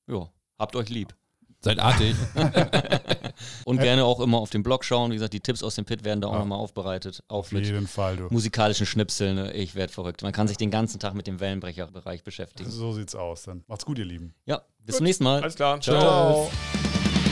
Ja, 0.06 0.28
habt 0.56 0.76
euch 0.76 0.88
lieb. 0.88 1.16
Seid 1.60 1.78
artig. 1.78 2.14
und 3.64 3.78
gerne 3.78 4.04
auch 4.04 4.20
immer 4.20 4.38
auf 4.38 4.50
den 4.50 4.62
Blog 4.62 4.84
schauen. 4.84 5.10
Wie 5.10 5.14
gesagt, 5.14 5.32
die 5.32 5.40
Tipps 5.40 5.62
aus 5.62 5.74
dem 5.74 5.84
Pit 5.84 6.04
werden 6.04 6.20
da 6.20 6.28
auch 6.28 6.34
ja. 6.34 6.38
nochmal 6.40 6.58
aufbereitet. 6.58 7.22
Auch 7.28 7.38
auf 7.38 7.52
mit 7.52 7.64
jeden 7.64 7.86
Fall, 7.86 8.16
du. 8.16 8.28
musikalischen 8.30 8.86
Schnipseln. 8.86 9.36
Ne? 9.36 9.52
Ich 9.52 9.74
werde 9.74 9.92
verrückt. 9.92 10.22
Man 10.22 10.32
kann 10.32 10.48
sich 10.48 10.56
den 10.56 10.70
ganzen 10.70 11.00
Tag 11.00 11.14
mit 11.14 11.26
dem 11.26 11.40
Wellenbrecherbereich 11.40 12.22
beschäftigen. 12.22 12.70
So 12.70 12.92
sieht's 12.92 13.14
aus 13.14 13.42
dann. 13.42 13.64
Macht's 13.66 13.84
gut, 13.84 13.98
ihr 13.98 14.04
Lieben. 14.04 14.34
Ja, 14.44 14.62
bis 14.84 14.94
gut. 14.94 14.96
zum 14.96 15.04
nächsten 15.04 15.24
Mal. 15.24 15.42
Alles 15.42 15.56
klar. 15.56 15.80
Ciao. 15.80 16.50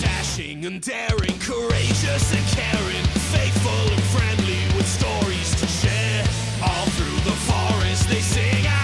Dashing 0.00 0.66
and 0.66 0.86
daring, 0.86 1.38
courageous 1.38 2.32
and 2.32 2.46
caring, 2.50 3.04
faithful 3.30 3.92
and 3.92 4.02
friendly 4.12 4.58
with 4.76 4.86
stories 4.86 5.50
to 5.60 5.66
share. 5.66 6.24
All 6.62 6.86
through 6.96 7.20
the 7.24 7.36
forest 7.46 8.08
they 8.08 8.20
sing 8.20 8.66
out. 8.66 8.83